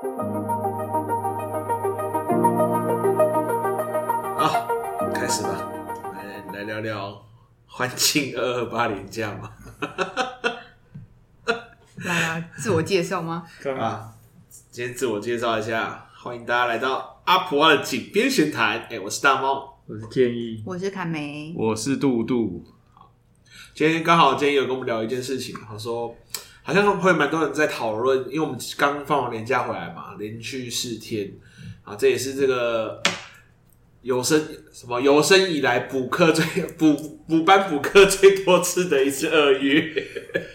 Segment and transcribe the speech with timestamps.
[0.00, 0.06] 好，
[5.12, 5.68] 开始吧，
[6.14, 7.26] 来来聊聊
[7.66, 9.50] 欢庆二二八连假嘛。
[11.96, 13.44] 来啊，自我介绍吗？
[13.76, 14.14] 啊，
[14.70, 18.78] 今天自我介绍一下，欢迎大家来到阿普蛙的井边闲谈。
[18.88, 22.64] 哎，我是大猫，我是建议，我是凯梅，我是杜杜。
[22.94, 23.10] 好，
[23.74, 26.14] 今天刚好今天有跟我们聊一件事情，他说
[26.68, 31.32] 好像会蛮多人在讨论，因为我们刚放完年假回来嘛，连续四天
[31.82, 33.02] 啊，这也是这个。
[34.00, 34.40] 有生
[34.72, 36.44] 什么有生以来补课最
[36.78, 36.94] 补
[37.26, 39.92] 补班补课最多次的一次二月，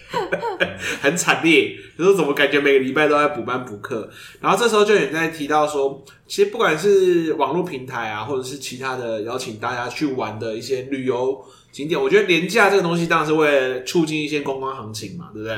[1.01, 1.75] 很惨烈。
[1.97, 4.09] 可是怎么感觉每个礼拜都在补班补课？
[4.39, 15.55] 然后这时候就有人在提到说，其实不管是网络平台啊，或者是其他的邀请大家去玩的一些旅游景点，我觉得廉价这个东西当然是为了促进一些观光行情嘛，对不对？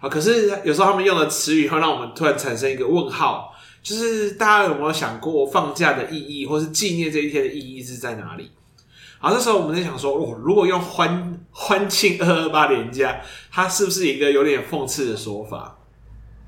[0.00, 3.50] 啊，可是有时候他们用的词语会让我们突然产生一个问号。
[3.82, 8.48] 就是大家有没有想过放假的意义，或是纪念这一天的意义是在哪里？
[9.18, 13.20] 好，这时候我们在想说，哦，如果用欢欢庆二二八连假，
[13.50, 15.76] 它是不是一个有点讽刺的说法？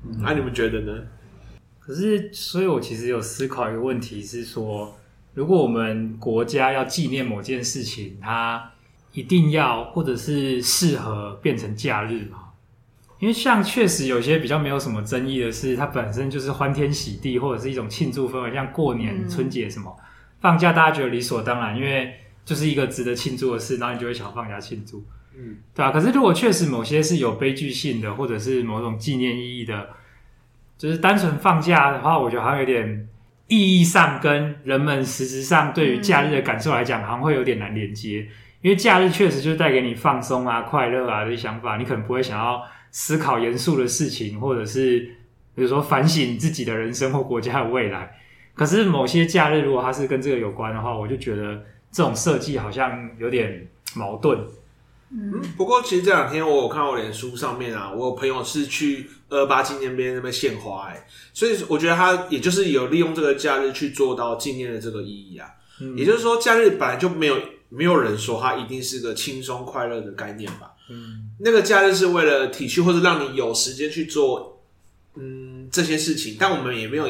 [0.01, 0.93] 那、嗯啊、你们觉得呢？
[1.81, 4.97] 可是，所以我其实有思考一个问题，是说，
[5.33, 8.71] 如果我们国家要纪念某件事情，它
[9.15, 12.39] 一定要或者是适合变成假日吗？
[13.17, 19.95] 因为像确实有些比较没有什么争议的是，它本身就是欢天喜地或者是一种庆祝氛围，像过年、春节什么
[20.41, 22.13] 放假，大家觉得理所当然，因为
[22.43, 25.01] 就是一个值得庆祝的事，然后你就会想放假庆祝，
[25.33, 25.91] 嗯，对啊。
[25.91, 29.87] 可是如果确实某些是有悲剧性的，或者是某种纪念意义的，
[30.77, 33.07] 就是单纯放假的话，我觉得好像有点
[33.47, 38.27] 意义上跟人们实质上对于假日的感受来讲，好像会有点难连接。
[38.65, 42.59] 因为假日确实就是带给你放松啊、快乐啊这些想法，你可能不会想要。
[42.97, 45.01] 思考严肃的事情，或者是
[45.53, 48.09] 比如说反省自己的人生或国家的未来。
[48.53, 54.39] 可是某些假日，如果它是跟这个有关的话，我就觉得这种设计好像有点矛盾。
[55.11, 65.49] 嗯，不过其实这两天我有看到我脸书上面啊，我有朋友是去二二八纪念碑那边献花，哎，所以我觉得他也就是有利用这个假日去做到纪念的这个意义啊。
[65.81, 67.37] 嗯，也就是说，假日本来就没有
[67.69, 70.73] 没有人说它一定是个轻松快乐的概念吧。
[70.89, 74.61] 嗯，那个假日是为了体恤或者让你有时间去做，
[75.15, 76.37] 嗯，这些事情。
[76.39, 77.07] 但我们也没有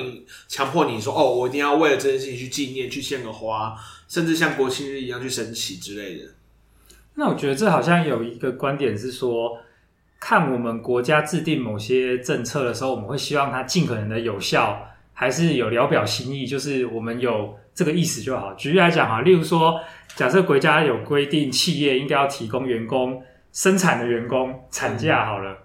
[0.47, 3.75] 强迫你说，哦，我一定要为了这件事情去纪念，去献个花，
[4.07, 6.31] 甚至像国庆日一样去升旗之类的。
[7.15, 9.57] 那我觉得这好像有一个观点是说，
[10.19, 18.53] 看我们国家制定某些政策的时候，我们会希望它尽可能的有效，还是有聊表心意，就是我们有这个意思就好。
[18.55, 19.79] 举例来讲哈，例如说，
[20.15, 23.21] 假设国家有规定，企业应该要提供员工。
[23.51, 25.57] 生产的员工产假好了，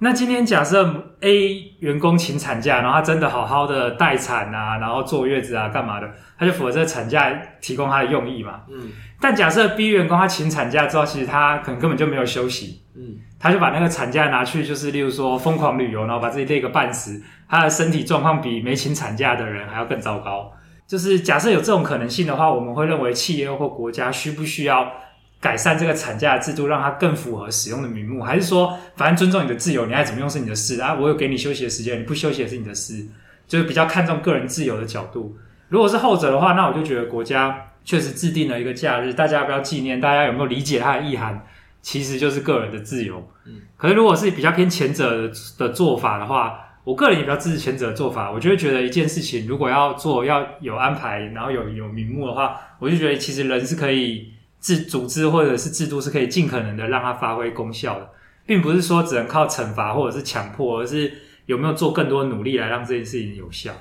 [0.00, 8.62] 那今天假设 A 员工请产假，然后他真的好好的待产啊，然后坐月子啊，干嘛的，他就符合这个产假提供他的用意嘛。
[8.68, 8.90] 嗯。
[9.20, 20.52] 但假设 B 员工他请产假之后，其实他可能根本就没有休息，嗯，他就把那个产假拿去，就是例如说疯狂旅游，然后把自己累个半死，他的身体状况比没请产假的人还要更糟糕。
[20.86, 24.92] 就是假设有这种可能性的话，我们会认为企业或国家需不需要？
[25.38, 30.94] 改善这个产假的制度，让它更符合使用的名目，还是说，反正尊重你的自由，你爱怎么用是你的事啊？
[30.94, 33.06] 我有给你休息的时间，你不休息也是你的事，
[33.46, 35.36] 就是比较看重个人自由的角度。
[35.68, 37.54] 如果是后者的话，那我就觉得国家
[37.84, 40.00] 确实制定了一个假日，大家要不要纪念？
[40.00, 41.46] 大家有没有理解它的意涵？
[41.82, 43.22] 其实就是个人的自由。
[43.44, 48.30] 嗯，可是如果是比较偏前者的的做法的话，我个人也比较支持前者的做法。
[48.30, 54.32] 我就会觉得一件事情如果要做，要有安排，然后有有名目的话，我就觉得其实人是可以。
[54.58, 58.10] 制组织或者是制度是可以尽可能的让它发挥功效的，
[58.46, 61.12] 并不是说只能靠惩罚或者是强迫，而是
[61.44, 63.72] 有没有做更多努力来让这件事情有效。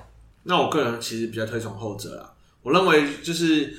[0.44, 2.32] 那我个人其实比较推崇后者啦。
[2.62, 3.74] 我认为就是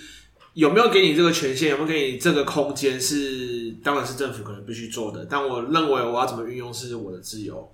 [0.55, 5.25] 有没有给你这个权限，有没有给你这个空间，是当然是政府可能必须做的。
[5.31, 7.71] 但我认为我要怎么运用是我的自由。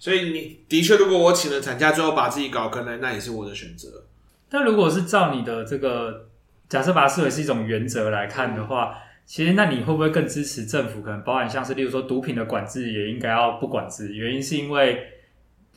[0.00, 4.06] 所以你的确，如果我请了产假，最后把自己搞可能，那也是我的选择。
[4.48, 6.26] 但如果是照你的这个。
[6.70, 8.96] 假设把它视为是一种原则来看的话，
[9.26, 11.02] 其实那你会不会更支持政府？
[11.02, 14.14] 可能包含像是，例如说毒品的管制也应该要不管制。
[14.14, 15.04] 原因是因为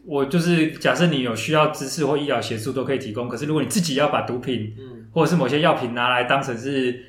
[0.06, 7.04] 我就是假设你有需要知识或医疗协助都可以提供，可是如果你自己要把毒品，嗯，或者是某些药品拿来当成是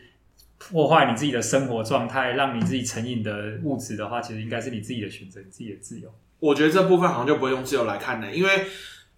[0.57, 6.09] 破坏你自己的生活状态，让你自己成瘾的物质的话，其实应该是你自己的选择，你自己的自由。
[6.39, 8.67] 我觉得这部分好像就不会用自由来看的，因为。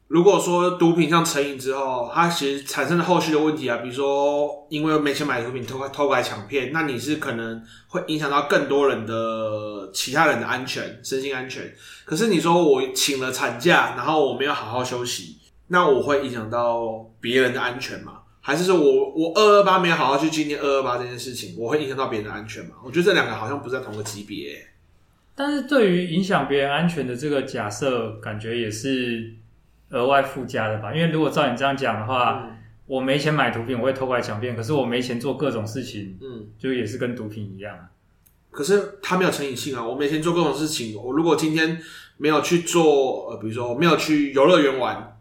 [0.08, 11.74] 如果说毒品像成瘾之后，它其实产生的后续的问题啊，比如说因为没钱买毒品偷偷拐抢骗，那你是可能会影响到更多人的其他人的安全、身心安全。
[12.04, 18.18] 可是你说我请了产假，然后我没有好好休息，那我会影响到别人的安全吗？
[18.40, 22.76] 还是说我我二二八没有好好去纪念二二八这件事情，我会影响到别人的安全吗？
[22.84, 24.56] 我觉得这两个好像不在同个级别、
[25.36, 29.34] 但是对于影响别人安全的这个假设，感觉也是
[29.90, 30.94] 额外附加的吧？
[30.94, 32.56] 因为如果照你这样讲的话，嗯、
[32.86, 37.88] 我没钱买毒品，我会偷拐抢骗，可是我没钱做各种事情，嗯，就也是跟毒品一样。
[38.50, 39.86] 可是他没有成瘾性啊！
[39.86, 41.78] 我没钱做各种事情，我如果今天
[42.16, 45.18] 没有去做，呃，比如说我没有去游乐园玩，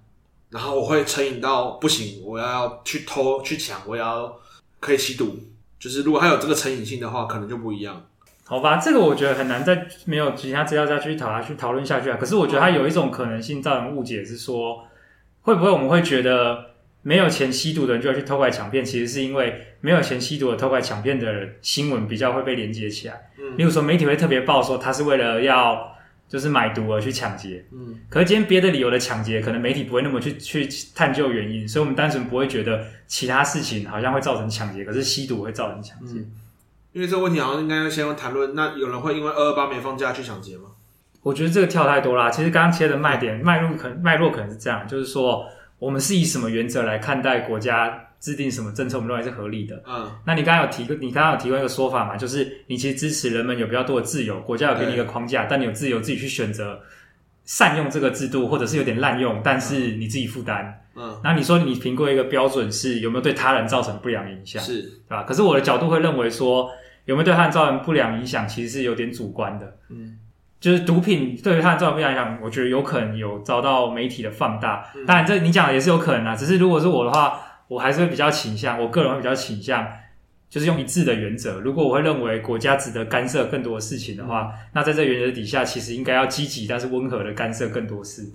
[0.50, 4.40] 然后我会成瘾到不行，我要去偷去抢，我要
[4.80, 5.38] 可以吸毒，
[5.78, 8.08] 就是如果他有这个成瘾性的话，可能就不一样。
[8.48, 12.18] 好吧，这个我觉得很难再没有其他资料再去讨下去讨论下去啊。
[12.20, 14.86] 可是我觉得它有一种可能性造成误解，是说
[15.42, 16.64] 会不会我们会觉得
[17.02, 18.86] 没有钱吸毒的人就要去偷拐抢骗？
[18.86, 23.32] 其实是因为没有钱吸毒的偷拐抢骗的人新闻比较会被连接起来。
[23.40, 25.96] 嗯，例如说媒体会特别报说他是为了要
[26.30, 27.66] 就是买毒而去抢劫。
[27.72, 36.14] 嗯，可是今天别的理由的抢劫，可能媒体不会那么去去探究原因，所以我们单纯不会觉得其他事情好像会造成抢劫，可是吸毒会造成抢劫。
[36.18, 36.32] 嗯
[36.96, 40.70] 因为这个问题好像应该要先谈论，那有人会因为二二八没放假去抢劫吗？
[41.22, 42.32] 我觉得这个跳太多啦。
[42.32, 45.46] 其实刚刚切的卖点脉络可能脉络可能是这样，就是说
[45.78, 49.84] 我们是以什么原则来看待国家制定什么政策，我们认为是合理的。
[49.86, 52.16] 嗯，那你刚刚有提过，你刚刚有提过一个说法嘛？
[52.16, 56.80] 就是你其实支持人们有比较多的自由，国家有给你一个框架，但你有自由自己去选择
[57.44, 60.82] 善用这个制度，或者是有点滥用，但是你自己负担。
[60.96, 64.64] 嗯，那你说你评估一个标准是有没有对他人造成不良影响？
[64.64, 65.24] 是，对吧？
[65.24, 66.72] 可是我的角度会认为说。
[67.06, 68.48] 有没有对他人造成不良影响？
[68.48, 69.78] 其实是有点主观的。
[69.90, 70.18] 嗯，
[70.60, 74.90] 就是毒品对于他人造成不良影响，我觉得有可能有遭到媒体的放大。
[74.96, 76.36] 嗯、当然，这你讲的也是有可能啊。
[76.36, 79.88] 只是如果是我的话，我还是会比较倾向，我个人会比较倾向，
[80.50, 81.60] 就是用一致的原则。
[81.60, 88.32] 如果我会认为国家值得干涉更多的事情的话，嗯、那在这原则底下，其实应该要积极但是温和的干涉更多事。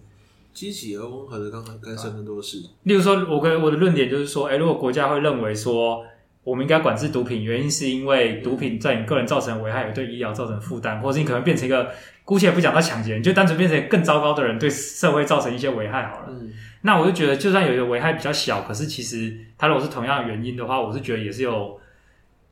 [0.52, 2.58] 积极而温和的干干涉更多事。
[2.84, 6.05] 例如说，我跟我的论点就是说，诶，如果国家会认为说。
[6.43, 11.91] 我们应该管制毒品，原因是因为毒品在你个人造成的危害，有对医疗造成负担，或者是你可能变成一个，
[12.25, 16.29] 姑且不讲到抢劫，你就单纯变成更糟糕的人，对社会造成一些危害好了。
[16.31, 16.51] 嗯，
[16.81, 21.79] 那我就觉得，就算有一个危害比较小，可是其实它如果是同样的原因的话，我是觉得也是有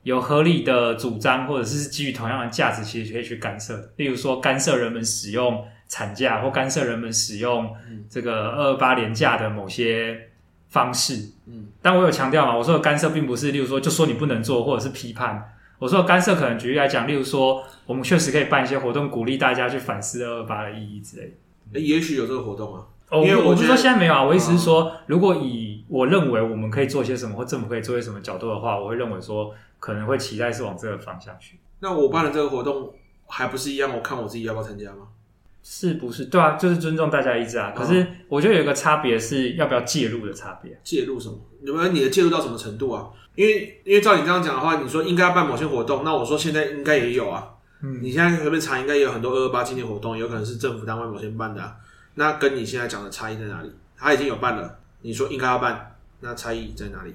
[0.03, 3.91] 有合理的主张，或者是基于同样的价值，其实可以去干涉。
[3.97, 7.75] 例如说，干涉人们使用产假，或干涉人们使用
[8.11, 10.29] 这个二二八连假的某些。
[10.69, 15.55] 方式，嗯，但我有强调嘛，我说的干涉并不是，例如说就说你不能做，或者是批判。
[15.79, 22.85] 我说的干涉可能举例来讲，例如说，我们确实可以办一些活动，鼓励大家去反思二二八的意义之类也许有这个活动啊。
[23.11, 31.59] 哦，因为我不是说现在没有啊，我意思是说，如果以我认为我们可以做些什么，或政府可以做些什么角度的话，我会认为说可能会期待是往这个方向去。
[31.81, 32.93] 那我办的这个活动
[33.27, 33.95] 还不是一样？
[33.95, 35.07] 我看我自己要不要参加吗？
[35.63, 36.27] 是不是？
[36.27, 37.73] 对啊，就是尊重大家意志啊。
[37.77, 40.79] 可是我觉得有一个差别是要不要介入的差别。
[40.83, 41.39] 介入什么？
[41.63, 43.09] 有没有你的介入到什么程度啊？
[43.35, 47.47] 因为因为照你这样讲的话，你说应该要办某些活动，那我说现在应该也有啊。
[47.83, 51.77] 嗯，你现在随便查，应该也有很多二二八纪念活动，有可能是政府单位某些办的啊。
[52.15, 53.71] 那跟你现在讲的差异在哪里？
[53.97, 57.15] 他已经有办了，你说应该要办，那差异在哪里？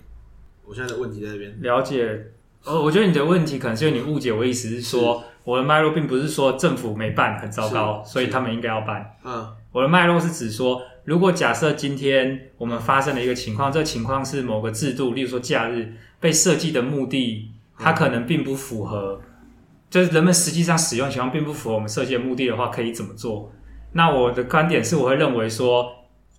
[0.66, 1.62] 我现在的问题在这边。
[1.62, 2.32] 了解。
[2.64, 5.24] 哦，我觉得你的问题可能是因为你误解我意思是说。
[5.44, 9.18] 我的脉络并不是说政府没办很糟糕，所以他们应该要办。
[9.24, 19.20] 嗯，我的脉络是指说，如果假设今天我们发生了一个情况，这个情况是某个制度，例如说假日被设计的目的，它可能并不符合，
[19.90, 23.52] 就是人们实际上使用情况并不符合我们设计的目的的话，可以怎么做？
[23.92, 25.86] 那我的观点是，我会认为说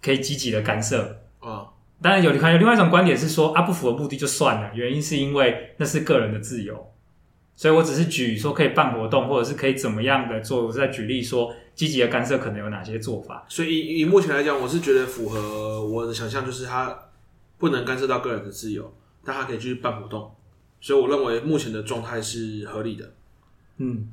[0.03, 1.21] 可以积极的干涉。
[1.41, 1.67] 啊，
[2.01, 6.91] 当然有有另外一种观点是说，啊，不符合目的就算了，原因是因为那是个人的自由。
[7.57, 13.45] 所以我只是举说可以办活动，或者是可以怎么样的做，我是在举例说积极的干涉可能有哪些做法。
[13.49, 16.97] 所以以以目前来讲，我是觉得符合我的想象，就是他
[17.59, 18.93] 不能干涉到个人的自由，
[19.25, 20.35] 但他可以继续办活动。
[20.81, 23.15] 所以我认为目前的状态是合理的。
[23.79, 24.09] 嗯，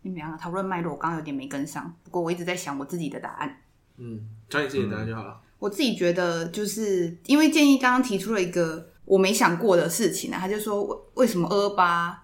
[0.00, 3.60] 你们两个讨论脉络，我刚刚有点没跟上，不过我一直在想我自己的答案。
[3.98, 5.30] 嗯，讲你自己的答案就好了。
[5.30, 12.20] 嗯，我自己觉得就是因为建议刚刚提出了一个我没想过的事情呢，他就说为为什么二二八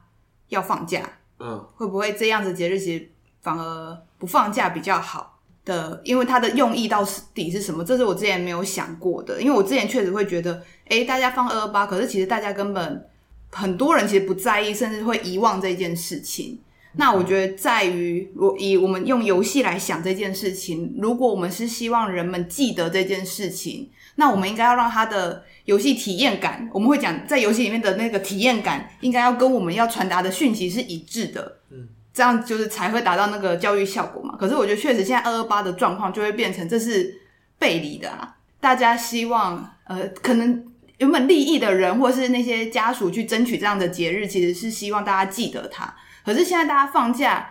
[0.49, 1.03] 要放假，
[1.39, 6.01] 嗯，会不会这样子节日其实反而不放假比较好的？
[6.05, 7.85] 因为它的用意到底是什么？
[7.85, 9.41] 这是我之前没有想过的。
[9.41, 13.09] 因为我之前确实会觉得，诶，大家放二二八，可是其实大家根本
[13.51, 16.59] 很多人其实不在意，甚至会遗忘这件事情。
[16.93, 23.91] 那我觉得在于，我以我们用游戏来想这件事情，如果我们是希望人们记得这件事情，
[24.21, 34.37] 那我们应该要让他的游戏体验感，我们会讲在游戏里面的那个体验感，应该要跟我们要传达的讯息是一致的，嗯，这样就是才会达到那个教育效果嘛。
[34.37, 37.15] 可是我觉得确实现在二二八的状况就会变成这是
[37.61, 40.67] 背离的啊，大家希望呃，可能
[40.99, 45.95] 原本利益的人或是那些家属去争取这样的节日，其实是希望大家记得他。
[46.25, 47.49] 可是现在大家放假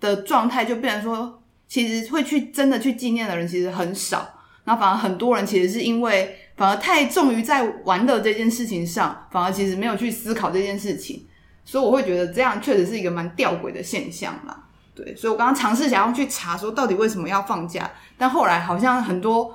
[0.00, 4.35] 的状态就变成说，其实会去真的去纪念的人其实很少，
[4.66, 11.24] 那反而很多人其实是因为反而太重于在玩乐这件事情上，反而其实没有去思考这件事情，
[11.64, 14.64] 所以我会觉得这样确实是一个蛮吊诡的现象啦。
[14.94, 19.54] 对，所以我刚刚尝试想要去查说到底为什么要放假，但后来好像很多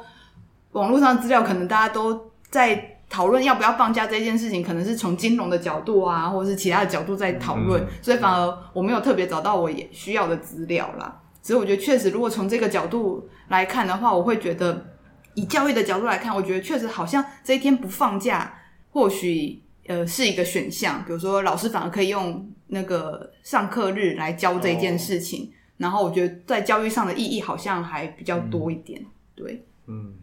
[0.71, 11.19] 网络上的资料可能大家都在讨论要不要放假这件事情，可能是从金融的角度啊，或者是其他的角度在讨论，所以反而我没有特别找到我也需要的资料啦。
[11.41, 14.85] 所以我觉得确实，如果从这个角度来看的话，我会觉得
[15.35, 18.53] 以教育的角度来看，我觉得确实好像这一天不放假，
[18.91, 21.03] 或许呃是一个选项。
[21.05, 29.01] 比如说老师反而可以用那个上课日来教这件事情，哦、然后我觉得在教育上的意义好像还比较多一点。
[29.01, 30.13] 嗯、对，嗯，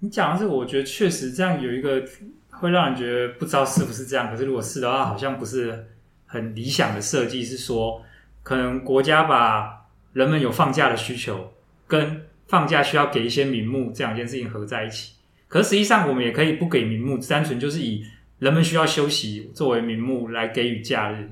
[0.00, 2.04] 你讲的是，我觉得确实这样有一个
[2.50, 5.86] 会让人觉得不知道是不是这样，可是如果是的话，好像不是
[6.26, 8.02] 很理想的设计，是说
[8.42, 9.76] 可能国家把。
[10.14, 11.52] 人们有放假的需求，
[11.86, 15.12] 跟放假需要给一些名目这两件事情合在一起。
[15.46, 18.02] 可是实际上，我们也可以不给名目，单纯就是以
[18.38, 21.30] 人们需要休息作为名目来给予假日。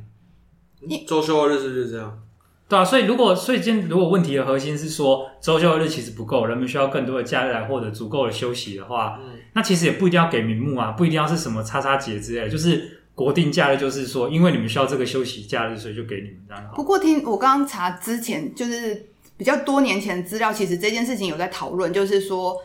[1.06, 2.22] 周休二日是不是这样？
[2.68, 12.92] 对啊，所以如果所以今天如果问题的核心是说周休二日其实不够，人们需要更多的假日来获得足够的休息的话，嗯，那其实也不一定要给名目啊，不一定要是什么叉叉节之类的，就是。
[13.16, 16.70] 国定假日就是说，因为你们需要这个休息假日，所以就给你们这样。
[16.74, 22.56] 不过听我刚刚查之前，就是比较多年前的资料，其实这件事情有在讨论，就是说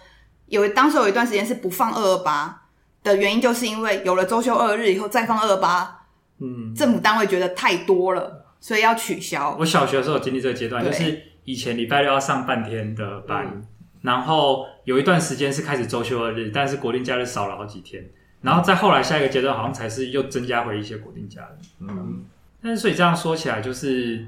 [0.48, 2.64] 有当时有一段时间是不放二二八
[3.04, 6.06] 的原因，就是因为有了周休二日以后再放二二八，
[6.40, 9.56] 嗯，政府单位觉得太多了，所以要取消。
[9.60, 13.68] 我小学的时候有经历这个阶段，就是以前礼拜六要上半天的班，嗯，
[14.02, 18.04] 然后有一段时间是开始周休二日，但是国定假日少了好几天。
[18.42, 21.66] 然后再后来下一个阶段，好像才是又增加回一些国定假日。
[21.82, 22.24] 嗯，
[22.60, 24.26] 但是所以这样说起来，就是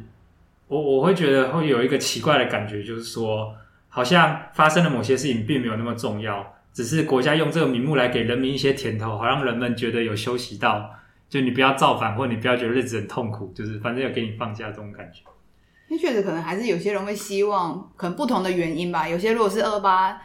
[0.74, 3.54] 我我会觉得会有一个奇怪的感觉，就是说
[3.90, 10.90] 好像发生了某些事情并没有那么重要，只是国家用这个名目来给人民一些甜头，好让人们觉得有休息到，
[11.30, 15.22] 就你不要造反，或你不要觉得日子很痛苦，就是反正要给你放假这种感觉。
[15.90, 19.08] 那确实可能还是有些人会希望，可能不同的原因吧。
[19.08, 20.20] 有些如果是二八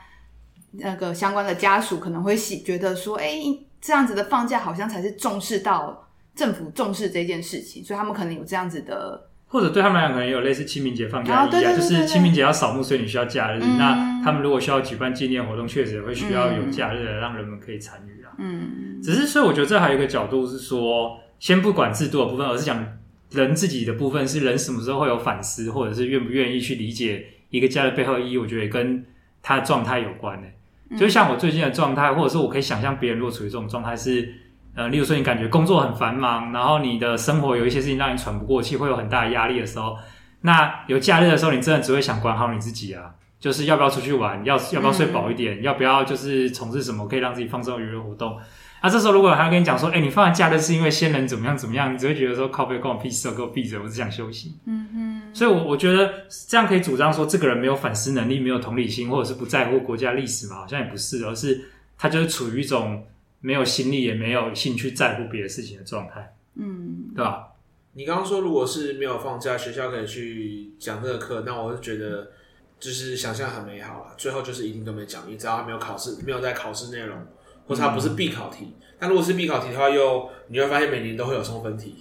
[0.73, 3.39] 那个相关的家属，可能会喜觉得说，哎。
[3.81, 13.61] 这样子的放假好像才是重视到政府重视这件事情，所以他们可能有这样子的，或者对他们来讲可能也有类似清明节放假一样，就是清明节要扫墓，所以你需要假日。
[13.63, 18.31] 嗯、那他们如果需要举办纪念活动，确实也会需要有假日来让人们可以参与啊。
[18.39, 22.87] 嗯，只是所以我觉得这还有一个角度是说，先不管制度的部分，而是讲
[23.31, 29.05] 人自己的部分，是人什么时候会有反思，或者是愿不愿意去理解一个假日背后的意义，我觉得也跟
[29.43, 30.97] 他的状态有关呢、欸。
[30.97, 34.33] 就像我最近的状态，或者是我可以想象别人如果处于这种状态，是
[34.79, 39.97] 呃，例如说你感觉工作很繁忙，然后你的生活有一些事情让你喘不过气，会有很大的压力的时候，
[40.43, 48.39] 那有假日的时候，你真的只会想管好你自己啊，就是要不要出去玩，要要不要睡饱一点，嗯、要不要就是从事什么可以让自己放松的娱乐活动。
[48.81, 54.55] 那这时候如果他跟你讲说，哎、欸，你放完假日是因为先人怎么样怎么样，你只会觉得说靠背关我屁事，给我闭嘴，我只想休息。
[54.67, 55.23] 嗯嗯。
[55.35, 56.09] 所以我，我我觉得
[56.49, 60.55] 这样可以主张说，这个人没有反思能力，没有同理心，或者是不在乎国家历史嘛？
[60.59, 61.69] 好像也不是，而是
[61.99, 63.03] 他就是处于一种
[63.41, 66.35] 没有心力，也没有兴趣在乎别的事情的状态。
[66.55, 67.53] 嗯，对吧？
[67.93, 72.31] 你刚刚说，如果是没有放假，学校可以去讲这个课，那我就觉得
[72.79, 74.15] 就是想象很美好了。
[74.17, 77.27] 最后就是一定都没讲你，只要他没有考试，没有在考试内容，
[77.67, 78.75] 或者他不是必考题。
[78.99, 81.97] 但如果是必考题的话，又你会发现每年都会有送分题，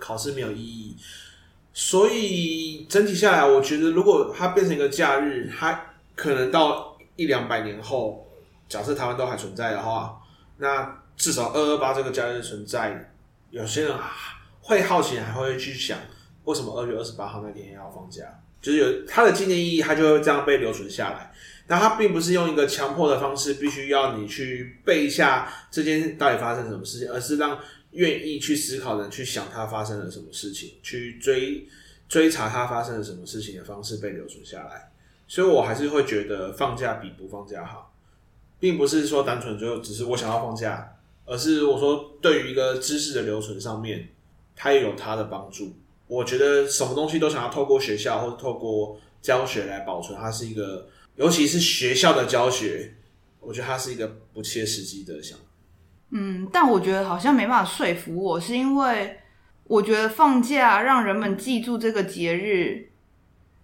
[0.00, 0.96] 考试没有意义。
[1.74, 8.26] 所以整体下来，我觉得如果它变成一个假日，它可能到一两百年后，
[8.68, 10.21] 假设台湾都还存在的话，
[10.62, 13.12] 那至少二二八这个假日存在，
[13.50, 13.92] 有些人
[14.60, 15.98] 会好奇，还会去想，
[16.44, 18.22] 为什么二月二十八号那天要放假？
[18.62, 21.32] 就是有它的纪念意义，它就会这样被留存下来。
[21.66, 27.58] 那它并不是用一个强迫的方式，必须要你去背一下这件到底发生什么事情，而是让。
[27.92, 31.68] 愿意去思考的人，去想它发生了什么事情，去追
[32.08, 34.90] 追查它发生了什么事情的方式被留存下来，
[35.28, 37.91] 所以我还是会觉得放假比不放假好，
[38.62, 40.88] 并不是说单纯就只是我想要放假，
[41.24, 44.08] 而是我说对于一个知识的留存上面，
[44.54, 45.72] 它也有它的帮助。
[46.06, 52.94] 我觉得什么东西都想要透过学校或者透过教学来保存，它是一个，尤其是学校的教学，
[53.40, 55.44] 我觉得它是一个不切实际的想法。
[56.10, 59.18] 嗯，但我觉得好像没办法说服我，是因为
[59.64, 62.92] 我觉得放假让人们记住这个节日，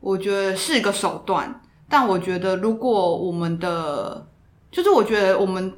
[0.01, 1.63] 我觉得是一个手段。
[1.89, 4.28] 但我觉得如果我们的
[4.71, 5.73] 就是我觉得我们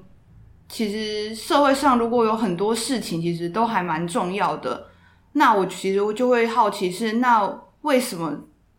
[0.68, 4.86] 其实社会上如果有很多事情，其实都还蛮重要的。
[5.32, 8.36] 那我其实我就会好奇是，那为什么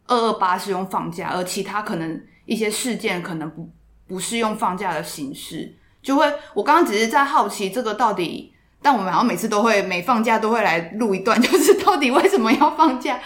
[0.07, 3.69] 二二八是用放假，而其他可能一些事件可能不
[4.07, 5.73] 不是用放假的形式？
[6.01, 8.50] 就会我刚刚只是在好奇这个到底，
[8.81, 13.19] 但我们好像每次都会每放假都会来录一段， 就是到底为什么要放假？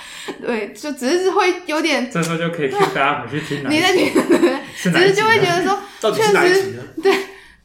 [0.46, 3.64] 对，就只是会有点，这时候就可以听大家回去听。
[3.70, 4.12] 你在听，
[4.76, 5.80] 只是就会觉得说，
[6.12, 7.14] 确实对，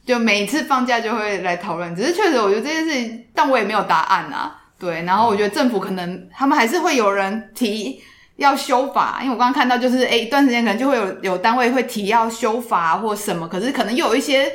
[0.05, 1.95] 就每一次放假就会来讨论。
[1.95, 4.57] 只是确实，我觉得这件事情，但我也没有答案啊。
[4.79, 8.01] 对，然后我觉得政府可能他们还是会有人提
[8.37, 14.51] 要修法，因为我刚刚看到就是，诶，一段时间可能就会有有单位会提要修法或什么，可是可能又有一些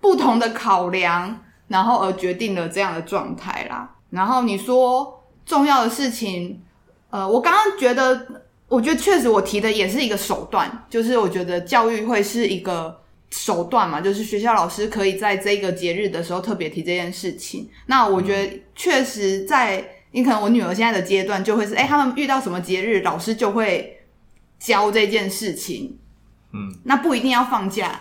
[0.00, 3.88] 不同的考量，然后而决定了这样的状态啦。
[4.10, 6.60] 然后你说重要的事情，
[7.08, 8.26] 呃，我刚刚觉得，
[8.68, 12.98] 我觉得确实我提的也是一个手段，就是我觉得教育会是一个。
[13.32, 17.70] 手段嘛，就是学校老师可以在这个节日的时候特别提这件事情。
[17.86, 24.00] 那我觉得确实在，你可能我女儿现在的阶段就会是，哎，他们遇到什么节日，老师就会
[24.58, 25.96] 教这件事情。
[26.52, 28.00] 嗯，那不一定要放假，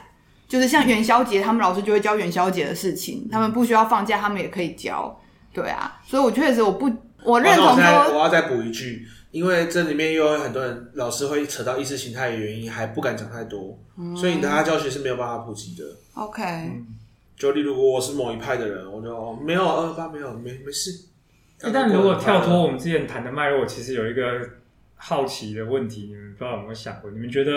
[0.50, 3.30] 就是像元宵节，他们老师就会教元宵节的事情。
[3.32, 5.18] 他们不需要放假，他们也可以教。
[5.54, 6.92] 对啊，所以我确实我不，
[7.24, 9.08] 我认同说，我，我要再补一句。
[9.32, 15.86] 因为这里面又有很多人，老师会扯到意识形态的原因，还不敢讲太多，嗯、所以你他教学是没有办法普及的。
[16.16, 16.88] OK，、嗯、
[17.38, 20.90] 就例如果我是某一派的人，我就没有二二八，没有没没事。
[21.72, 24.42] 但如果跳脱我们之前谈的脉络，其实有一个
[24.96, 27.12] 好奇的问题，你们不知道有没有想过？
[27.12, 27.52] 你们觉得，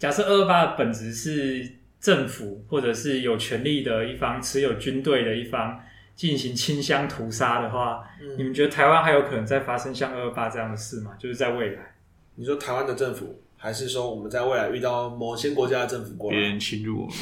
[0.00, 1.64] 假设二二八的本质是
[2.00, 5.80] 政府或者是有权力的一方，持有军队的一方？
[6.14, 11.12] 进行清乡屠杀的话，嗯、你们觉得台湾还有可能再发生像二二八这样的事吗？
[11.16, 11.94] 就是在未来，
[12.34, 17.14] 你说台湾的政府，还是说我们在未来遇到某些国家的政府过来，别人侵入我们，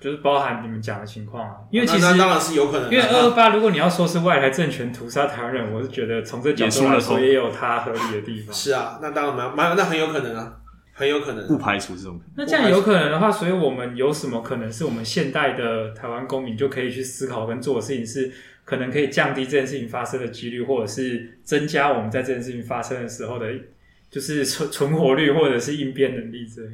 [0.00, 1.54] 就是包含你们讲的情况啊。
[1.70, 8.52] 因为其实当然是有可能，因为二二八，如果你要说是外来政权屠杀台湾人，我是觉得从这角度来说，也有它合理的地方。
[8.52, 10.52] 是啊，那当然蛮蛮，那很有可能啊。
[10.94, 12.20] 很有可能不排除这种。
[12.36, 18.30] 那这样有可能的话，所以我们有什么可能是我们现代的台湾公民就可以去思考跟做的事情，是
[18.64, 23.50] 可能可以降低这件事情发生的几率，或者是增加我们在这件事情发生的时候的，
[24.10, 26.70] 就是存存活率或者是应变能力之类。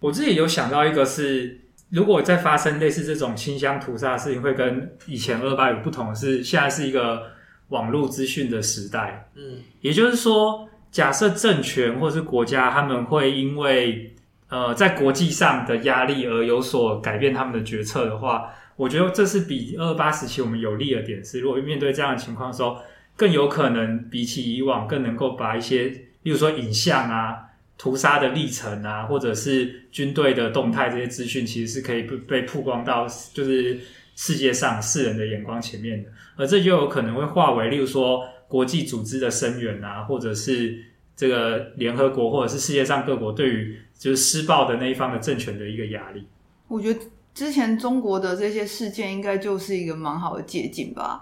[0.00, 7.22] 我自己有想到一个是，如果在发生类似这种清乡屠杀的事情，会跟以前二八有不同的是，现在是一个
[7.68, 9.30] 网络资讯的时代。
[9.34, 10.68] 嗯，也就是说。
[10.94, 14.14] 假设政权或是国家，他们会因为
[14.48, 22.78] 呃在国际上的压力而有所改变他们的决策的话，我觉得这是比二八时期我们有利的点是，如果面对这样的情况的时候，
[23.16, 25.86] 更有可能比起以往更能够把一些，
[26.22, 27.38] 例如说影像啊、
[27.76, 33.80] 屠杀的历程啊，或者是军队的动态这些资讯，其实是可以被被曝光到就是
[34.14, 38.24] 世界上世人的眼光前面的，而这就有可能会化为，例如说。
[38.54, 40.78] 国际组织的声援啊，或者是
[41.16, 46.24] 这个联合国，或者是世界上各国对于就是施暴的那一方的政权的一个压力。
[46.68, 47.00] 我觉得
[47.34, 51.20] 之前中国的这些事件应该就是一个蛮好的借鉴吧。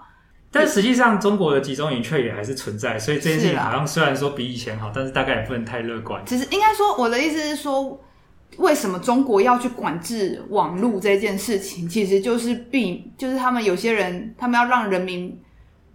[0.51, 6.23] 但实际上，中国的集中营却也还是存在，所以这件事情好像虽然说比以前好，但是大概也不能太乐观。
[6.27, 7.99] 其实应该说，我的意思是说，
[8.57, 11.89] 为什么中国要去管制网络这件事情？
[11.89, 15.35] 其实就是避，就是他们有些人，他们要让人民。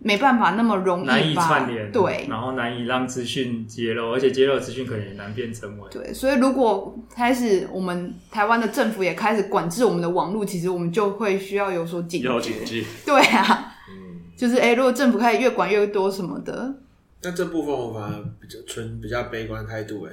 [0.01, 5.89] 没办法那么容易难以串联，对，然后难以让资讯揭露，而且揭露资讯可能也难变成为。
[5.91, 12.29] 对，所以如果开始我们台湾的政府也开始管制我们的网络，其实我们就会需要有所警觉。
[12.29, 12.85] 要警惕。
[13.05, 16.75] 对啊，嗯，就是哎，如果政府开始越管越多什么的，
[17.23, 20.13] 那这部分我反而比较存比较悲观态度哎，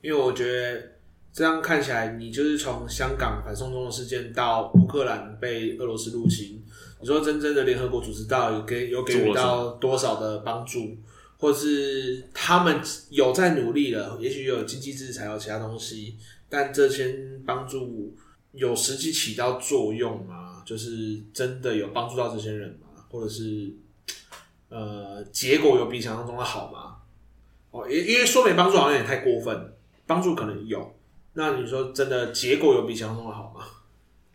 [0.00, 0.80] 因为我觉得
[1.30, 6.62] 这样看起来，你就是从香港反送中的事件到乌克兰被俄罗斯入侵。
[6.98, 10.96] 你说真正的联合国组织到底给有给予到多少的帮助，
[11.36, 12.80] 或是他们
[13.10, 14.16] 有在努力了？
[14.18, 16.16] 也许有经济制裁，有其他东西，
[16.48, 18.16] 但这些帮助
[18.52, 20.62] 有实际起到作用吗？
[20.64, 22.88] 就是真的有帮助到这些人吗？
[23.10, 23.70] 或者是
[24.70, 26.96] 呃，结果有比想象中的好吗？
[27.72, 29.74] 哦，因因为说没帮助好像有点太过分，
[30.06, 30.96] 帮助可能有。
[31.34, 33.66] 那你说真的结果有比想象中的好吗？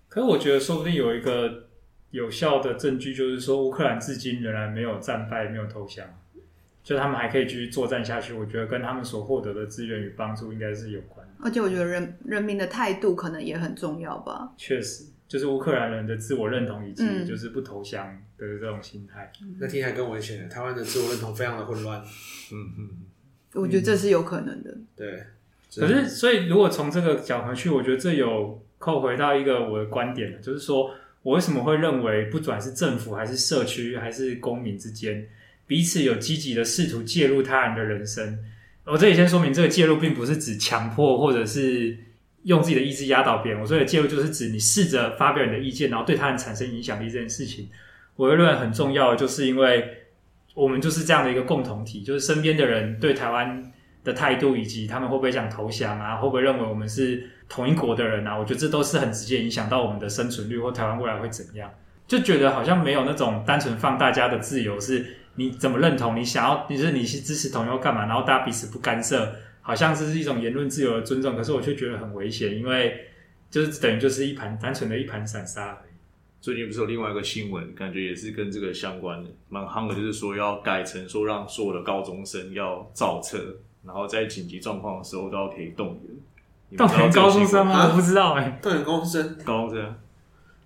[0.07, 1.70] 可是我觉得说不定有一个。
[2.11, 6.05] 有效的证据就是说，乌克兰至今仍然没有战败，没有投降，
[6.83, 8.33] 就他们还可以继续作战下去。
[8.33, 11.25] 我觉得跟他们所获得的资源与帮助应该是有关。
[11.39, 14.51] 而且我觉得人人民的态度可能也很重要吧。
[14.57, 19.31] 确实，就是乌克兰人的自我认同以及就是不投降的这种心态。
[19.41, 20.49] 嗯、那听起来更危险。
[20.49, 22.01] 台湾的自我认同非常的混乱。
[22.51, 22.89] 嗯嗯，
[23.53, 24.77] 我觉得这是有可能的。
[24.95, 25.23] 对。
[25.73, 28.61] 可是，所以如果从这个角度去，我觉得这有。
[28.81, 30.89] 扣回到一个我的观点，就是说
[31.23, 35.27] 我为什么会认为，不管是政府还是社区还是公民之间，
[35.67, 38.39] 彼此有积极的试图介入他人的人生。
[38.85, 41.95] 我这里先说明，这个介入并不是指强迫或者是
[42.43, 43.61] 用自己的意志压倒别人。
[43.61, 47.69] 我说的介入就是指你试着发表你的意见，然后对他人产生影响力这件事情。
[48.15, 49.97] 我认为很重要，就是因为
[50.55, 53.71] 我们就是这样的一个共同体，就是身边的人对台湾
[54.03, 58.37] 的态度，以及他们会不会想投降啊，会不会认为我们是同一国的人啊？
[58.37, 61.69] 我觉得这都是很直接影响到我们的生存率或台湾未来会怎样。
[62.07, 65.17] 就觉得好像没有那种单纯放大家的自由是。
[65.35, 66.13] 你怎么认同？
[66.13, 68.05] 你想要，你是你是支持同样干嘛？
[68.05, 71.37] 然后大家彼此不干涉，好像是一种言论自由的尊重。
[71.37, 72.99] 可是我却觉得很危险，因为
[73.49, 75.93] 就是等于就是一盘单纯的一盘散沙而已。
[76.41, 86.13] 最近不是有另外一个新闻，感觉也是跟这个相关的，蛮夯的，就是说要改成说让所有的高中生要造车，然后在紧急状况的时候都要可以动员。
[86.77, 87.73] 动员高中生吗？
[87.73, 88.59] 啊、我不知道哎、欸。
[88.61, 89.95] 动员高中生，高中生，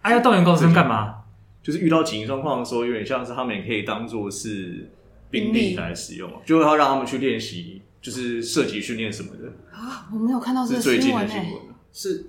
[0.02, 1.16] 哎、啊，要动员高中生干嘛？
[1.64, 4.90] 就是遇到紧急状况的时候，有点像是他们也可以当做是
[5.32, 10.08] 兵力来使用，就要让他们去练习，就是射击训练什么的啊。
[10.14, 11.48] 我没有看到这个是最近的新闻，
[11.92, 12.28] 是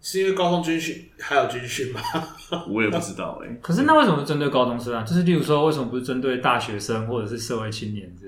[0.00, 2.00] 是因为高中军训还有军训吗？
[2.66, 3.58] 我也不知道哎、欸。
[3.60, 5.02] 可是那为什么针对高中生啊？
[5.02, 8.27] 就是例如说，为什么不是针对大学生或者是社会青年之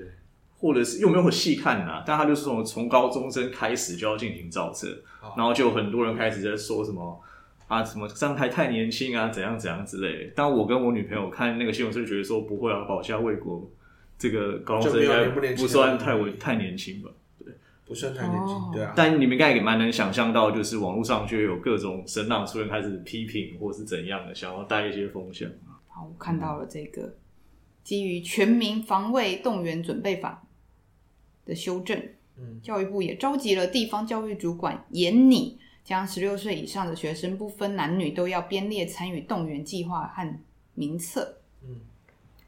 [0.61, 2.01] 或者是又没有细看啊？
[2.07, 4.87] 但他就是从从高中生开始就要进行造册，
[5.35, 7.21] 然后就有很多人开始在说什么。
[7.67, 10.33] 啊，什么张台太年轻啊，怎样怎样之类的。
[10.35, 13.65] 但我跟我女朋友看那个新闻，就觉得说不会啊，保家卫国，
[14.17, 17.09] 这个高中生应该不算太为太年轻吧？
[17.39, 17.53] 对，
[17.87, 18.91] 不算太年轻，对啊。
[18.93, 25.49] 但你们应该也蛮能想象到，就是网络上就有各种声浪出现，开始批评或是怎样的，想要带一些风向。
[25.87, 27.15] 好，我看到了这个
[27.85, 30.43] 基于《全民防卫动员准备法》
[31.45, 31.97] 的修正，
[32.37, 35.57] 嗯，教育部也召集了地方教育主管严拟。
[35.83, 40.39] 将十六岁以上的学生不分男女都要编列参与动员计划和
[40.75, 41.37] 名册。
[41.63, 41.75] 嗯，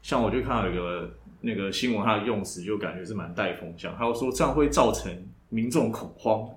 [0.00, 5.12] 像我就看到有一个那个新闻，它的用词就感觉是蛮带风向，还有说这样会造成
[5.48, 6.48] 民众恐慌，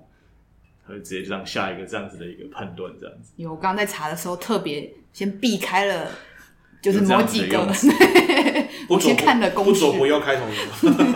[0.86, 3.32] 他就直接这样下一个这样子的一个判断，这样子。
[3.36, 6.08] 有，我刚刚在查的时候特别先避开了，
[6.80, 7.58] 就是某几个，
[8.88, 10.54] 我先看的公式，不左不右开头的，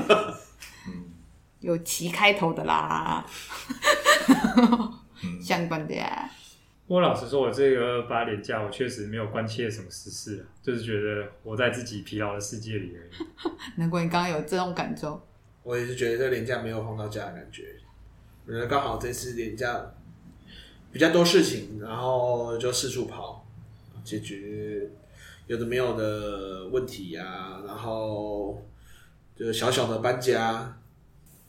[0.09, 0.32] 嗯，
[1.63, 3.25] 有齐开头的啦。
[5.41, 6.31] 相关的呀。
[6.89, 13.11] 我老实说，我这个八连假，我确实没有关切什么时事，就是觉得活在自己疲劳的世界里而已。
[13.81, 15.25] 难怪你刚刚有这种感受。
[15.63, 17.77] 我也是觉得这连假没有放到假的感觉。
[18.45, 19.81] 我觉得刚好这次连假
[20.91, 23.47] 比较多事情，然后就四处跑，
[24.05, 24.91] 解决
[25.47, 28.61] 有的没有的问题呀、啊，然后
[29.37, 30.77] 就小小的搬家。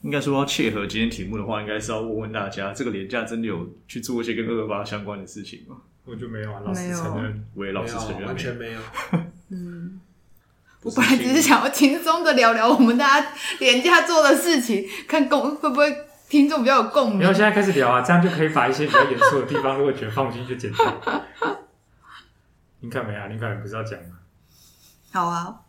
[0.03, 5.77] 应该说要切合今天题目的话，应该是要问问大家，这个廉价真的有去做一些跟二二八相关的事情吗？
[6.05, 8.79] 我就没有啊，老师承认，我也老实承认，完全没有。
[9.49, 10.01] 嗯，
[10.81, 15.95] 我本来只是想要轻松的聊聊我们大家廉价做的事情，看共会不会
[16.27, 17.21] 听众比较有共鸣。
[17.21, 21.01] 然后现在开始聊啊，这样就可以把一些比较严肃的地方，如果觉得放心就剪掉。
[22.81, 24.19] 林凯梅啊，林凯梅不是要讲吗？
[25.13, 25.61] 好啊。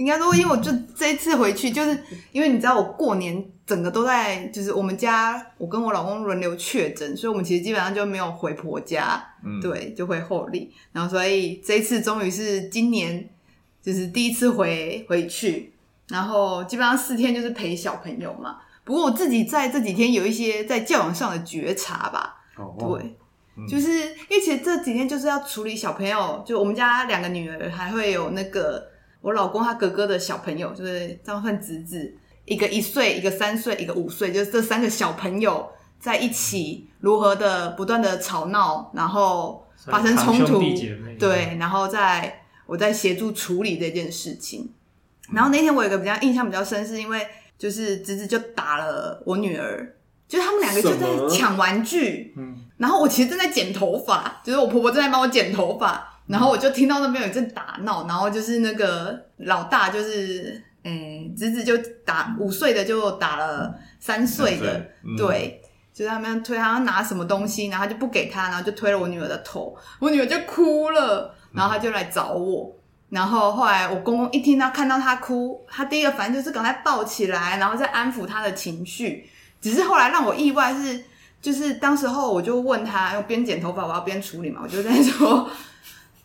[0.00, 10.72] 应该说，因为我就这一次回去，就是因为你知道，我过年整个都在，就是我们家，我跟我老公轮流确诊，所以我们其实基本上就没有回婆家，嗯，对，就回后里。
[10.92, 13.28] 然后所以这一次终于是今年
[13.82, 15.70] 就是第一次回回去，
[16.08, 18.56] 然后基本上四天就是陪小朋友嘛。
[18.84, 23.14] 不过我自己在这几天有一些在教养上的觉察吧，哦哦对，
[23.58, 28.88] 嗯、就是因为其实这几天就是要处理小朋友，就我们家两个女儿还会有那个。
[29.20, 32.14] 我老公他哥哥的小朋友就是这样算侄子，
[32.46, 40.60] 一个一岁，一个三岁，一个五岁，就是这三个小朋友在一起如何的不断的吵闹，然后发生冲突，
[41.18, 44.72] 对，然后在我在协助处理这件事情。
[45.32, 47.26] 然后那天我有一个比较印象比较深，是因为
[47.58, 56.09] 就是侄子就打了我女儿，就是他们两个就在抢玩具，嗯，然后我其实正在剪头发，就是我婆婆正在帮我剪头发。
[56.30, 65.60] 然后我就听到那边有一阵打闹，然后就是那个老大就是，诶、欸，侄子就打五岁的就打了三岁的，嗯、对，
[65.92, 72.72] 就是他们推他拿什么东西，然后他就不给他，然后就推了我女儿的头，我女儿就哭了，然后他就来找我，
[73.08, 79.28] 然后后来我公公一听到看到他哭，他第一个反应就是赶快抱起来，然后再安抚他的情绪，
[79.60, 81.02] 只是后来让我意外是，
[81.42, 85.50] 就是当时候我就问他，我边剪头发我要边处理嘛，我就在说。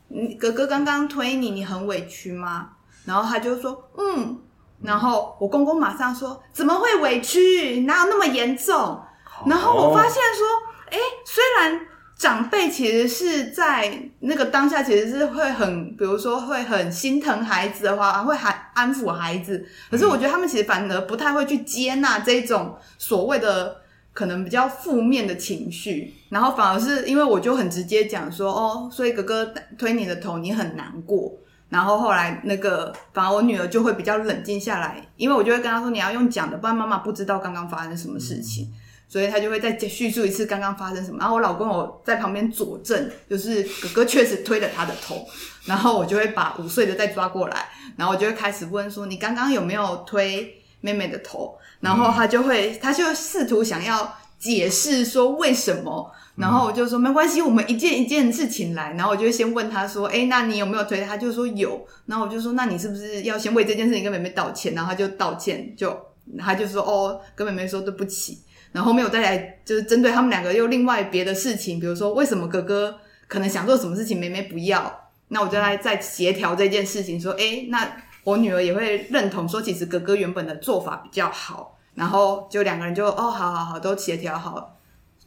[0.07, 2.69] 你哥哥刚刚推你，你很委屈吗？
[3.05, 4.39] 然后他就说，嗯。
[4.81, 7.81] 然后我公公马上说，怎么会委屈？
[7.81, 9.01] 哪有那么严重？
[9.45, 10.45] 然后我发现说，
[10.91, 11.79] 哎，虽然
[12.17, 19.65] 长辈其实是在那个当下，其实是会很，比如说会很心疼孩子的话，会还安抚孩子。
[19.89, 23.77] 可是我觉得他们其实反而不太会去接纳这种所谓的
[24.15, 31.31] 可能比较负面的情绪，然后反而是因为我就很直接讲说，哦，所以哥哥推你的头，你很难过。
[31.67, 38.71] 然后后来那个反而我女儿就会比较冷静下来，因为我就会跟她说，你要用讲的，不然妈妈不知道刚刚发生什么事情。
[39.07, 45.23] 所以她就会再叙述一次刚刚发生什么，然后我老公我在旁边佐证，就是哥哥确实推了他的头，
[45.65, 51.57] 然后我就会把五岁的再抓过来，然后我就会开始问说，你刚刚有没有推妹妹的头？
[51.79, 61.01] 然后他就会他就试图想要解释说为什么，然后我就说没关系，我们一件一件事情来，然后我就先问他说，诶，那你有没有推？
[61.01, 64.73] 他就说有，然后我就说，那你是不是要先为这件事情跟妹妹道歉？
[64.73, 65.95] 然后他就道歉，就
[66.39, 68.39] 他就说哦，跟妹妹说对不起。
[68.71, 77.89] 然后后面我再来就是针对他们两个又另外别的事情，比如说为什么哥哥可能想做什么事情，妹妹不要，那我就来再协调这件事情，说，诶，那
[78.25, 84.75] 我女儿也会认同说，其实哥哥原本的做法比较好，然后就两个人就哦，好好好，都协调好，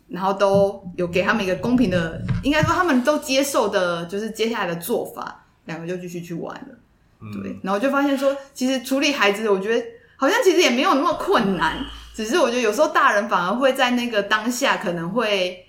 [0.09, 11.79] 然后都有给他们一个公平的，应该说他们都接受的，就是接下来的做法，两个就继续去玩了，对，然后就发现说，其实处理孩子，我觉得好像其实也没有那么困难。
[12.15, 15.65] 只是我觉得有时候大人反而会在那个当下可能会，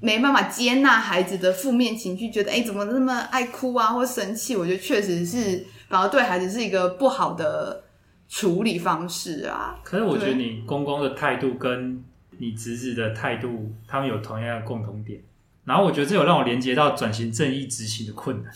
[0.00, 4.56] 没办法接纳孩子的负面情绪，觉得哎怎么那么爱哭啊或生气？
[4.56, 7.84] 我觉得确实是反而对孩子是一个不好的
[8.26, 9.74] 处理方式啊。
[9.84, 12.02] 可是我觉得你公公的态度跟
[12.38, 15.20] 你侄子的态度，他们有同样的共同点。
[15.66, 18.50] 然后我觉得这有让我连接到转型正义执行的困难。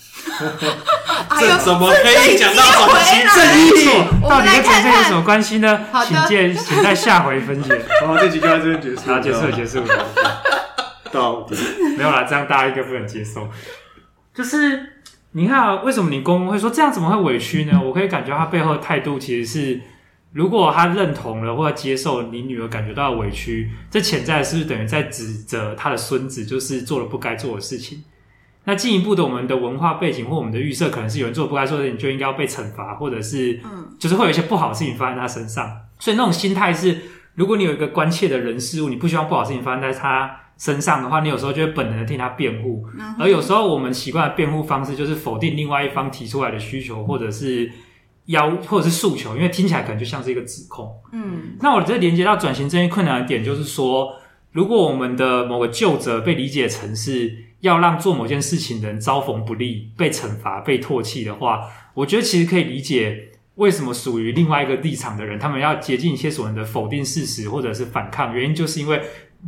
[1.38, 3.84] 这怎么可以讲到转型正义？
[4.26, 5.86] 到底跟转型有什么关系呢？
[6.06, 7.78] 请见，请在下回分解。
[8.00, 9.02] 好，这集就到这边结束。
[9.02, 9.84] 好，结束，结束。
[11.12, 11.54] 到底
[11.98, 13.46] 没有啦，这样大家应该不能接受。
[14.34, 14.95] 就是
[15.36, 17.78] 你看啊，为什么你公公会说这样怎么会委屈呢？
[17.84, 19.80] 我可以感觉他背后的态度其实是。
[20.32, 28.02] 如果他认同了或者接受你女儿感觉到委屈，这潜在是不是等于在指责他的孙子就是做了不该做的事情？
[28.64, 35.70] 那进一步的，我们的文化背景或我们的预设，可能是有人做不该做的事情就应该要被惩罚，或者是嗯，就是会有一些不好的事情发生在他身上。
[35.98, 36.98] 所以那种心态是，
[37.34, 42.84] 如果你有一个关切的人事物，你不希望不好的事情发生在他身上的话，你有时候就会本能的替他辩护。
[43.18, 47.70] 而有时候我们习惯的辩护方式就是否定另外一方提出来的需求，或者是。
[48.28, 50.92] 要或者是诉求，因为听起来可能就像是一个指控。
[51.12, 54.16] 嗯，那我这连接到转型正义困难的点，就是说，
[54.50, 68.34] 如果我们的某个旧责被理解成是要让做某件事情的人遭逢不利、被惩罚、被唾弃的话，我觉得其实可以理解为什么属于另外一个立场的人，他们要竭尽一切所能的否定事实或者是反抗。
[68.34, 69.00] 原因就是因为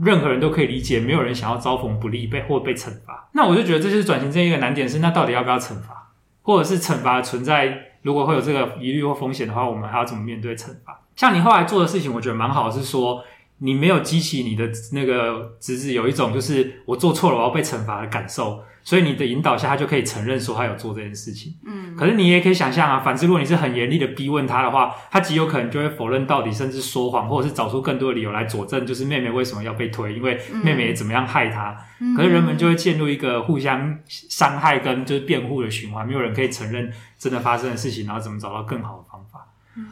[0.03, 3.29] 任何人都可以理解，没有人想要遭逢不利被或被惩罚。
[3.33, 6.11] 那我就觉得这就是转型这一个难点是，那到底要不要惩罚，
[6.42, 7.85] 或者是惩罚存在？
[8.03, 11.01] 如果会有这个疑虑或风险的话，我们还要怎么面对惩罚？
[11.16, 13.24] 像你后来做的事情，我觉得蛮好，是说
[13.59, 18.61] 你没有激起你的那个侄子有一种就是我做错了，我要被惩罚的感受。
[18.85, 21.53] 所以你的引导下，他就可以承认说他有做这件事情。
[21.66, 31.77] 嗯，可是你也可以想象啊，反之，如果你是很严厉的逼问他的话，他极有可能就会否认到底，甚至说谎，或者是找出更多的理由来佐证，就是妹妹为什么要被推，因为妹妹也怎么样害他。
[32.01, 39.05] 嗯，可是人们就会陷入一个互相伤害跟就是辩护的循环，没有人可以承认真的发生的事情，然后怎么找到更好的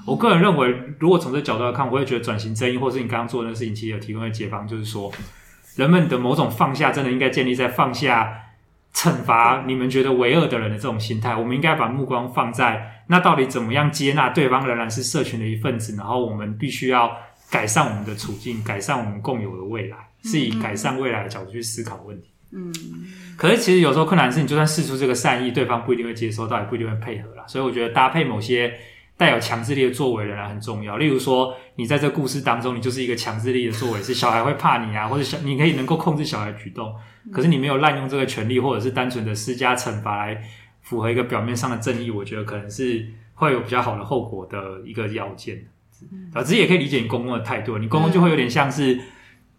[0.06, 5.12] 我个人认为，如果从这个角度来看，我会觉得转型正义，或是你刚刚做的那个事情，其实有提供的解方，就是说，
[5.76, 8.42] 人们的某种放下，真的应该建立在放下。
[8.94, 17.14] 惩罚你们觉得为恶的人的这种心态，我们应该把目光放在那到底怎么样接纳对方仍然是社群的一份子，然后我们必须要
[17.50, 22.30] 改善我们的处境，改善我们共有的未来，是以改善未来的角度去思考问题。
[22.54, 22.72] 嗯，
[23.36, 27.44] 可是其实有时候困难是你就算试出这个善意，对方不一定会接收到，也不一定会配合啦。
[27.46, 28.72] 所以我觉得搭配某些
[29.16, 30.98] 带有强制力的作为仍然很重要。
[30.98, 36.94] 例如说，你在这个故事当中，你就是一个强制力的作为，是小孩会怕你啊，或者小你可以能够控制小孩的举动。
[37.32, 40.42] 可是你没有滥用这个权利，或者是单纯的施加惩罚来
[40.82, 45.66] 符合一个表面上的正义，我觉得可能是会有比较好的后果的一个要件。
[46.34, 49.00] 啊，只是也可以理解你公公的态度，你公公就会有点像是，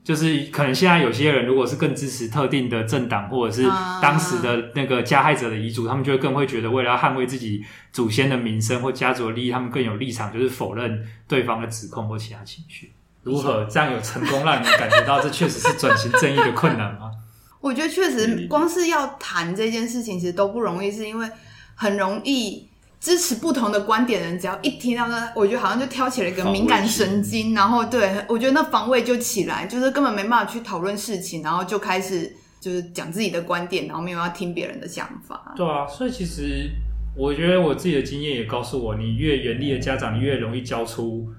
[0.07, 3.67] 就是可能现在有些人如果是更支持特定的政党，或者是
[4.01, 12.93] 当时的那个加害者的遗嘱，他们就会更会觉得为了要捍卫自己祖先的名声或家族的利益，他们更有立场，就是否认对方的指控或其他情绪。
[13.23, 17.11] 如何这样有成功让你们感觉到这确实是转型正义的困难吗？
[17.59, 21.29] 我觉得确实，光是要谈这件事情，其实都不容易，是因为
[21.75, 22.66] 很容易
[22.99, 35.53] 支持不同的观点的人，只要一听到那，我觉得好像就挑起了一个敏感神经，然后对我觉得那防卫就起来，就是根本没办法去讨论事情，然后就开始就是讲自己的观点，然后没有要听别人的想法。
[35.55, 36.71] 对啊，所以其实
[37.15, 41.29] 我觉得我自己的经验也告诉我，你越严厉的家长，你越容易教出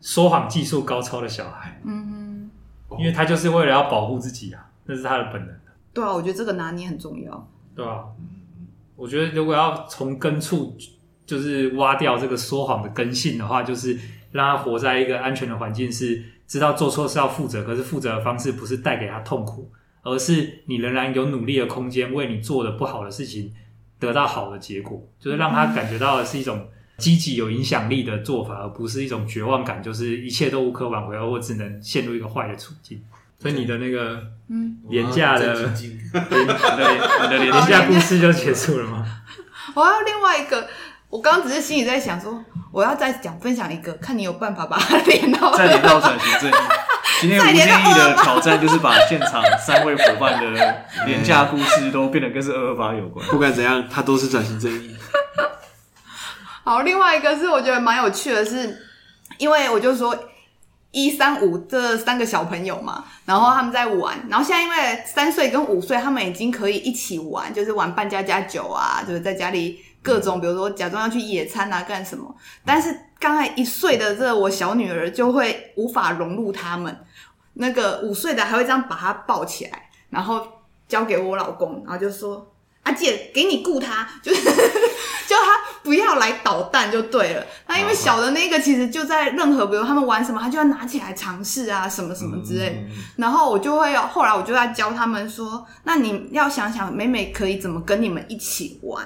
[0.00, 1.80] 说谎技术高超的小孩。
[1.84, 2.50] 嗯
[2.90, 5.56] 哼，因为他就是为了要保护自己啊，那是他的本能。
[5.94, 7.48] 对啊，我觉得这个拿捏很重要。
[7.74, 8.04] 对啊，
[8.94, 10.76] 我觉得如果要从根处
[11.28, 13.96] 就是挖掉这个说谎的根性的话，就是
[14.32, 19.70] 让他活在一个安全的环境，是知道做错是要负责，可是负责的方式不是带给他痛苦。
[20.02, 23.52] 而是你仍然有努力的空间，为你做的不好的事情
[23.98, 33.02] 得到好的结果，就是让他感觉到的是一种积极有影响力的做法，而不是一种绝望感，就是一切都无可挽回，而我只能陷入一个坏的处境。
[33.38, 35.76] 所以你的那个嗯廉价的廉
[37.44, 39.04] 廉价故事就结束了吗？
[39.76, 40.66] 我还有另外一个，
[41.10, 46.64] 我刚刚只是心里在想说，我要再讲分享一个，看你有办法把它连到再连到转型正义。
[47.20, 53.26] 今天吴建义的挑战就是把现场三位伙伴的廉价故事都变得跟是二二八有关。
[53.28, 54.94] 不管怎样，他都是转型正义。
[56.62, 58.78] 好，另外一个是我觉得蛮有趣的是，
[59.38, 60.16] 因为我就说
[60.90, 72.34] 一三五这三个小朋友嘛，然后他们在玩，然后现在因为三岁跟五岁，他们已经可以一起玩，就是玩扮家家酒啊，就是在家里各种，比如说假装要去野餐啊，干什么。
[72.64, 77.04] 但是刚才一岁的这我小女儿就会无法融入他们。
[77.60, 80.46] 那个五岁的还会这样把她抱起来，然后
[80.86, 84.44] 交给我老公，然后就说：“阿姐，给你雇他，就是
[85.26, 92.86] 叫他不要来捣蛋就对了。”那因为小的那个其实就在任何，比如他们玩什么，他就要拿起来尝试啊，什么什么之类。
[93.16, 99.04] 然后我就会要，后来我就在教他们说：“那你要想想美美可以怎么跟你们一起玩。”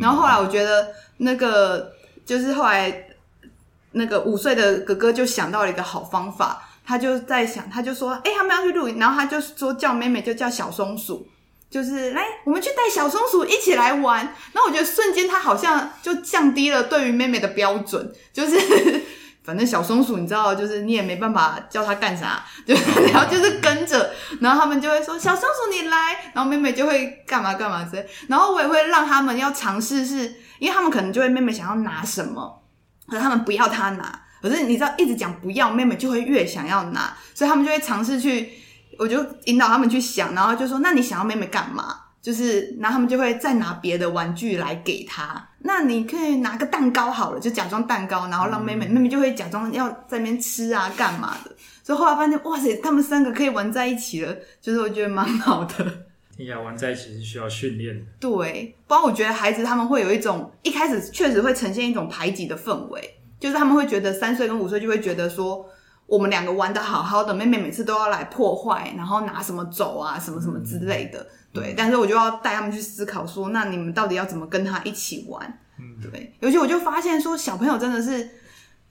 [0.00, 1.92] 然后后来我觉得那个
[2.24, 3.06] 就是后来
[3.92, 6.68] 那个五岁的哥哥就想到了一个好方法。
[6.86, 11.26] 他就在想，他就说：“哎、他们要去露营，然后他就说叫妹妹就叫小松鼠，
[11.70, 14.18] 就是来，我们去带小松鼠一起来玩。”
[14.52, 19.02] 然后我觉得瞬间他好像就降低了对于妹妹的标准，就是
[19.44, 22.74] 反正小松鼠你知道，就是你也没办法叫它干啥，就
[23.12, 28.08] 然后就是跟着，然后他们就会说：“小松鼠你来。”然后妹妹就会干嘛干嘛之类。
[28.28, 30.16] 然后我也会让他们要尝试，是
[30.58, 32.62] 因为他们可能就会妹妹想要拿什么，
[33.06, 34.20] 可是他们不要他拿。
[34.40, 38.50] 可是你知道，一直讲不要，妹妹就会越想要拿，所以他们就会尝试去，
[38.98, 45.46] 我就引导他们去想，然后就说：“那你想要妹妹干嘛？”就是，然后他们就会再拿别的玩具来给他。
[45.58, 51.54] 那你可以拿个蛋糕好了，就假装蛋糕，然后让妹妹，妹妹就会假装要在那边吃啊，干嘛的。
[51.82, 55.84] 所以后来发现，哇塞，他们三个可以玩在一起了，就是我觉得蛮好的。
[56.38, 58.06] 你要玩在一起是需要训练的。
[58.18, 63.18] 对，不然我觉得孩子他们会有一种一开始确实会呈现一种排挤的氛围。
[63.38, 65.68] 就是他们会觉得三岁跟五岁就会觉得说，
[66.06, 71.26] 我们两个玩的好好的，妹妹每次都要来破坏，然后拿什么走啊，什么什么之类的。
[71.54, 75.58] 对，但是我就要带他们去思考说，那你们到底要怎么跟他一起玩？
[75.78, 78.28] 嗯对，尤其我就发现说，小朋友真的是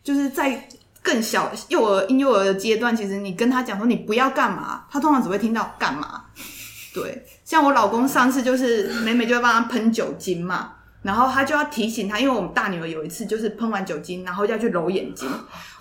[0.02, 0.68] 就是在
[1.02, 6.24] 更小幼儿婴幼儿的阶段，其实你跟他讲说你不要干嘛，他通常只会听到干嘛。
[6.94, 10.76] 对，像我老公上次就是每每就会帮他喷酒精嘛。
[11.02, 15.30] 然后他就要提醒他，因为我们大女儿有一次就是喷完酒精，然后要去揉眼睛，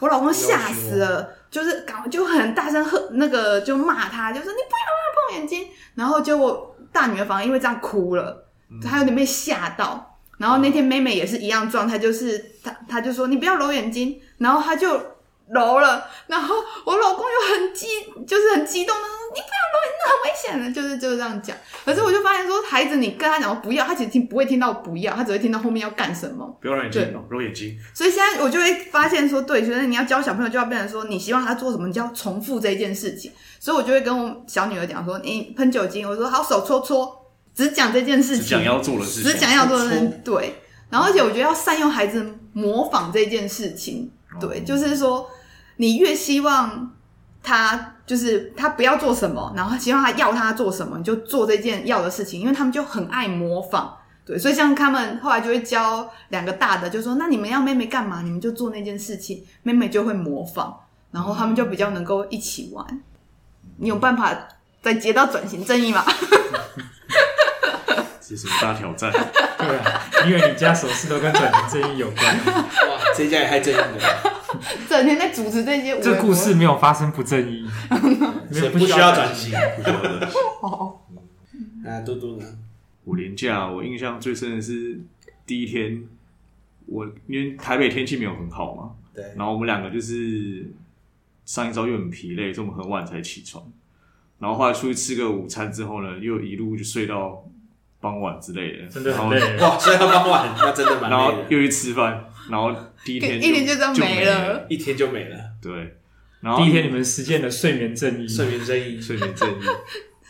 [0.00, 8.46] 我老公吓死了，就是搞就很大声喝那个就骂他，就说你不要让他碰眼睛，然后结果大女儿反而因为这样哭了，
[8.82, 10.18] 她有点被吓到。
[10.38, 15.00] 然后那天妹妹也是一样状态，就是她她就说你不要揉眼睛，然后她就
[15.48, 17.86] 揉了，然后我老公又很激，
[18.26, 21.56] 就是很激动的说你不要揉那很危险的，就是就是这样讲。
[21.84, 26.46] 可是我就发现说，孩子，你跟他讲不要，他其实听不会听到不要，他只会听到后面要干什么。
[26.60, 27.78] 不要揉眼睛，揉眼睛。
[27.94, 33.32] 所以现在我就会发现说，对，所以你要教小朋友，就要变成说，你希望他做什么，你就要重复这件事情。
[33.58, 37.14] 所以我就会跟我小女儿讲说，你喷酒精，我说好，手搓搓，
[37.54, 40.20] 只讲这件事情，只讲要做的事情，只讲要做的事情。
[40.24, 40.54] 对。
[40.90, 45.30] 然后而且我觉得要善用孩子模仿这件事情，对，哦、就是说
[45.76, 46.92] 你越希望
[47.42, 47.88] 他。
[48.04, 53.96] 就是他不要做什么，然后希望他要他做什么，你就做这件要的事情，因为他们就很爱模仿，
[54.26, 60.76] 对，所以像他们后来就会教两个大的，就说那你们要妹妹干嘛，你们就做那件事情，妹妹就会模仿，
[61.12, 62.84] 然后他们就比较能够一起玩。
[63.78, 64.36] 你有办法
[64.82, 66.04] 再接到转型正义吗？
[68.20, 69.10] 这是什么大挑战？
[69.58, 72.26] 对啊，因为你家什么事都跟转型正义有关。
[72.26, 74.31] 哇，这家也太正义了。
[74.88, 77.66] 整天在主持这些，这故事没有发生不正义，
[78.72, 79.52] 不需要转型。
[80.62, 81.00] 哦，
[81.86, 82.46] 啊，嘟嘟呢？
[83.04, 85.00] 五连假，我印象最深的是
[85.44, 86.04] 第一天，
[86.86, 90.70] 我因为台北天气没有很好嘛，对，然后我们两个就是
[91.44, 93.64] 上一周又很疲累，所以我们很晚才起床。
[94.38, 97.44] 然后后来出去吃个午餐之后呢，又一路就睡到
[98.00, 99.78] 傍晚之类的，真的很累哇！
[99.78, 101.16] 睡到傍晚，那真的蛮累的。
[101.16, 102.74] 然后又去吃饭，然后
[103.04, 105.38] 第一天一天就这样没了，一天就没了。
[105.60, 105.96] 对，
[106.40, 109.64] 然后第一天你们实践了睡眠正义，睡眠正义，睡眠正义。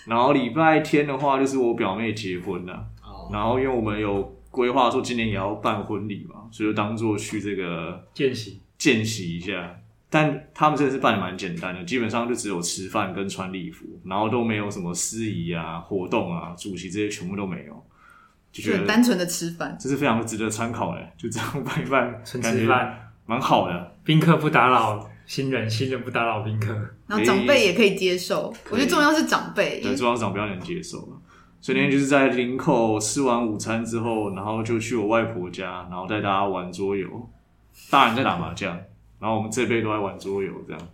[0.07, 2.87] 然后礼拜天的话，就是我表妹结婚了，
[3.33, 8.61] 然后因为我们有规划说今年也要办婚礼嘛，所以就当做去这个见习。
[8.77, 9.79] 见习一下。
[10.11, 17.87] 但他们真的是办的蛮简单的，基本上就只有吃饭跟穿礼服，然后都没有什么司仪啊、活动啊、主席这些全部都没有，
[18.53, 21.00] 就觉得单纯的吃饭，这是非常值得参考的。
[21.16, 26.72] 就这样拌一拌，纯吃饭蛮好的，宾客不打扰新人，新人不打扰宾客，
[27.07, 28.53] 然后长辈也可以接受。
[28.70, 30.98] 我觉得重要是长辈，对，重要是长辈能接受。
[31.61, 37.30] 所以那天就是在林口吃完午餐之后，然后就去我外婆家，然后带大家玩桌游，
[37.88, 38.76] 大人在打麻将。
[39.20, 40.88] 然后我们这辈都在玩桌游，这样，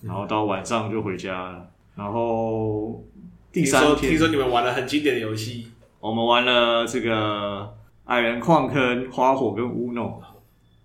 [0.00, 1.68] 然后到晚上就回家了。
[1.94, 3.04] 然后
[3.52, 5.70] 第三天听说，听说你们玩了很经典的游戏，
[6.06, 10.20] 我们玩了这个矮人矿坑、花火跟 Uno。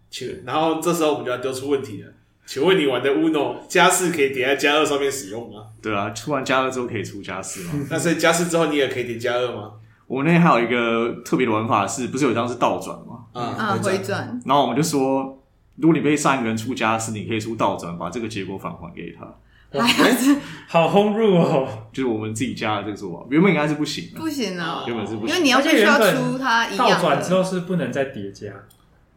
[0.10, 2.12] 请，然后这时候我们就要丢出问题了，
[2.46, 5.68] 请问你玩的 Uno 加四可以点在加二上面使用吗？
[5.82, 7.86] 对啊，出完加二之后可以出加四吗？
[7.92, 9.74] 那所以加四之后你也可以点加二吗？
[10.08, 13.26] 我们那天还有一个特别的玩法是，不是有一张是倒转吗？
[13.34, 14.42] 啊、嗯，回转。
[14.46, 15.38] 然后我们就说。
[15.78, 19.26] 如果你被上一个人出加四，你可以出倒转，把这个结果返还给他。
[19.74, 19.86] 哇，
[20.68, 21.68] 好轰入哦！
[21.94, 26.90] 就是我们自己家的这个做法，原本应该是不行的，不行啊，原本是不行，因为你要必须要出它一样。
[26.90, 28.52] 倒转之后是不能再叠加，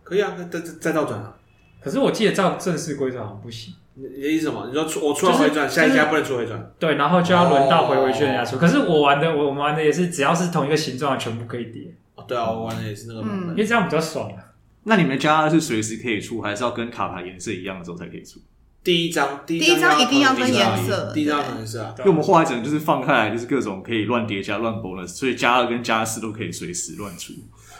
[0.02, 1.34] 可以啊，再再再倒转啊。
[1.80, 3.74] 可是我记得照正式规则好像不行。
[3.96, 4.66] 你的意思什么？
[4.66, 6.72] 你说出我出了回转，下一家不能出回转？
[6.78, 8.56] 对，然后就要轮到回回去人家出。
[8.56, 11.94] 可是我玩的，我我们玩的也是，只要是同一个形状，全部可以叠。
[12.16, 14.42] 哦，对啊，我玩的也是那个版本，因为这样比较爽啊。
[14.84, 18.40] 那你们家是随时可以出，还是要跟卡牌颜色一样的时候才可以出？
[18.84, 21.94] 第一张，第一张一定要跟颜色，第一张颜色啊。
[22.00, 27.32] 因为我们后来整个就是放开来，就是各种可以乱叠加、乱 bonus，所以加二跟加四都可以随时乱出。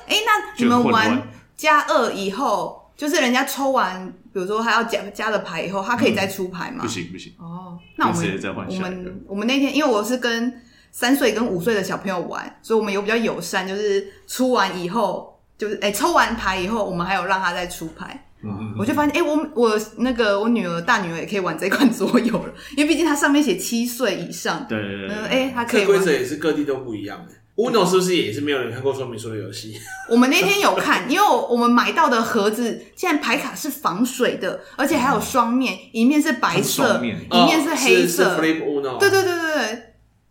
[0.07, 6.79] 哎、欸，那你们玩加二以后，就是人家抽完，比如说他要加加了牌以后，他可以再出牌吗？
[6.81, 7.35] 嗯、不行不行。
[7.39, 8.87] 哦，那我们直接再换下一个。
[8.87, 15.33] 我们我们那天，因为我是跟三岁跟五岁的小朋友玩，所以我们有比较友善，就是出完以后。
[15.57, 18.27] 就是哎、欸，抽完牌以后，我们还有让他再出牌。
[18.45, 24.67] 嗯嗯，我就发现哎、欸，我我那个我女儿大女儿也可以玩这款桌游了，因为毕竟它上面写七岁以上。
[24.69, 25.17] 对对对。
[25.17, 25.85] 哎、欸，它可以。
[25.85, 27.33] 规则也是各地都不一样的。
[27.57, 29.79] Uno 是不是也是没有人看过说明书的游戏？
[30.11, 38.25] 我们那天有看，因为我们买到的盒子现在牌卡是防水的，而且还有双面，一面是白色，面一面是黑色。
[38.25, 38.99] 哦、是是 Flip Uno。
[38.99, 39.83] 对对对对对。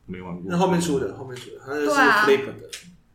[0.05, 0.43] 没玩过。
[0.47, 2.51] 那后面出的，后面出的，它是 Flip 的。
[2.51, 2.69] 啊、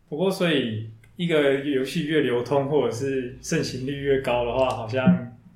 [0.09, 0.89] 不过所以。
[1.19, 5.05] 一个游戏越流通，或者是盛行率越高的话，好像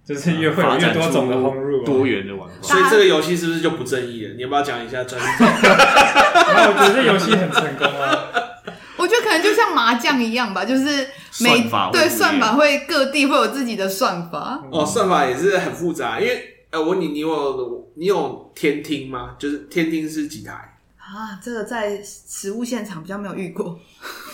[0.04, 2.54] 就是越会有越多种的轰入、多元的玩法。
[2.60, 4.34] 所以这个游戏是不是就不正义了？
[4.34, 5.28] 你要不要讲一下专业？
[5.30, 8.28] 我觉得这游戏很成功啊。
[8.98, 11.06] 我觉得可能就像麻将一样吧，就是
[11.40, 14.60] 每算对算法会各地会有自己的算法。
[14.70, 19.36] 哦，算法也是很复杂，因为呃，我问你，你有你有天听吗？
[19.38, 20.52] 就是天听是几台
[20.98, 21.38] 啊？
[21.40, 23.78] 这个在实物现场比较没有遇过。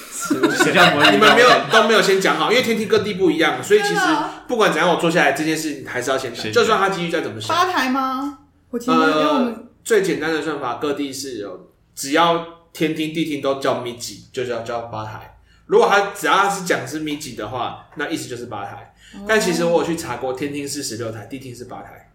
[1.13, 4.01] 你们没有都没有先讲好，因为天梯各地不一样，所以其实
[4.47, 6.53] 不管怎样，我坐下来这件事还是要先讲。
[6.53, 8.39] 就算他继续再怎么想，八台吗？
[8.71, 15.39] 我呃，最简单的算法，各地是有，只要天梯地梯都叫 MIGI，就叫叫八台。
[15.67, 18.95] 如果他只要他是讲是 MIGI 的话，那意思就是八台。
[19.27, 22.11] 但其实我有去查过，天梯是十六台，地梯是八台。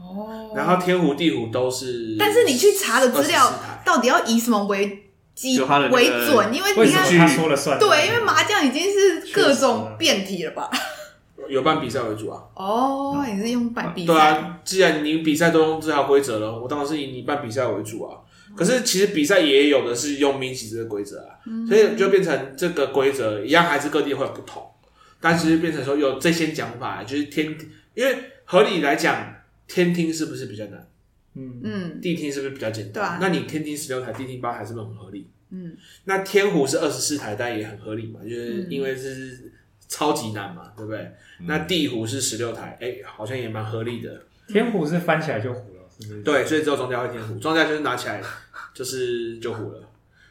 [0.00, 0.50] 哦。
[0.56, 3.52] 然后天湖地湖都是，但是你去查的资料
[3.84, 5.05] 到底要以什么为？
[5.36, 7.78] 几为准，因为你看，他说了算。
[7.78, 10.70] 对，因为麻将已经是各种变体了吧？
[11.48, 12.42] 有办比赛为主啊。
[12.54, 14.12] 哦，也是用办比赛。
[14.12, 18.18] 对啊，既然你比赛都用这条规则了，我当然是以你办比赛为主啊。
[18.56, 21.36] 可是其实比赛也有的是用 MIGI 这个规则啊，
[21.68, 24.66] 所以就变成这个规则一样，还是各地会有不同。
[25.20, 27.54] 但其实变成说有这些讲法，就是天，
[27.94, 29.34] 因为合理来讲，
[29.68, 30.88] 天听是不是比较难？
[31.36, 32.92] 嗯嗯，地厅是不是比较简单？
[32.92, 35.28] 对啊，那你天听十六台，地厅八台，是不是很合理？
[35.50, 39.52] 嗯，那天湖是二十四台，但也很合理嘛，就是因为是
[39.86, 40.98] 超级难嘛，对不对？
[41.38, 44.22] 嗯、那地湖是十六台，哎、欸，好像也蛮合理的。
[44.48, 46.22] 天湖是翻起来就糊了，是不是？
[46.22, 48.22] 对，所以只有庄家会天湖，庄家就是拿起来
[48.74, 49.88] 就是就糊了。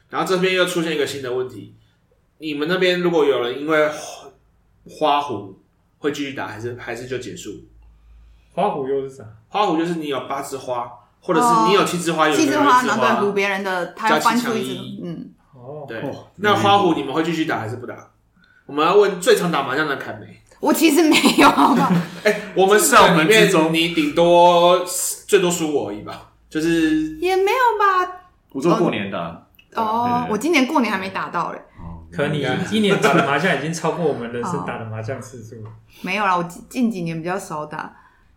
[0.09, 1.73] 然后这边又出现一个新的问题，
[2.39, 3.89] 你们那边如果有人因为
[4.85, 5.59] 花湖
[5.99, 7.63] 会继续打，还是还是就结束？
[8.51, 9.37] 花湖又是啥？
[9.55, 10.91] 花胡就是你有八枝花，
[11.21, 16.03] 或者是你有七枝花，有七枝花，然后对胡别人的，他要翻出一支，嗯，哦，对。
[16.39, 17.95] 那花胡你们会继续打还是不打？
[18.65, 20.41] 我们要问最常打麻将的凯梅。
[20.59, 21.89] 我其实没有，好吧？
[22.25, 24.83] 哎，我们四个里面，你顶多
[25.25, 26.31] 最多输我而已吧？
[26.49, 27.47] 就是也没有
[27.79, 28.11] 吧？
[28.51, 29.41] 我做过年的、啊。
[29.75, 31.61] 哦，我今年过年还没打到嘞。
[32.11, 35.55] 可你一年打的麻将已经超过我们人生打的麻将次数。
[36.01, 37.93] 没有啦，我近几年比较少打。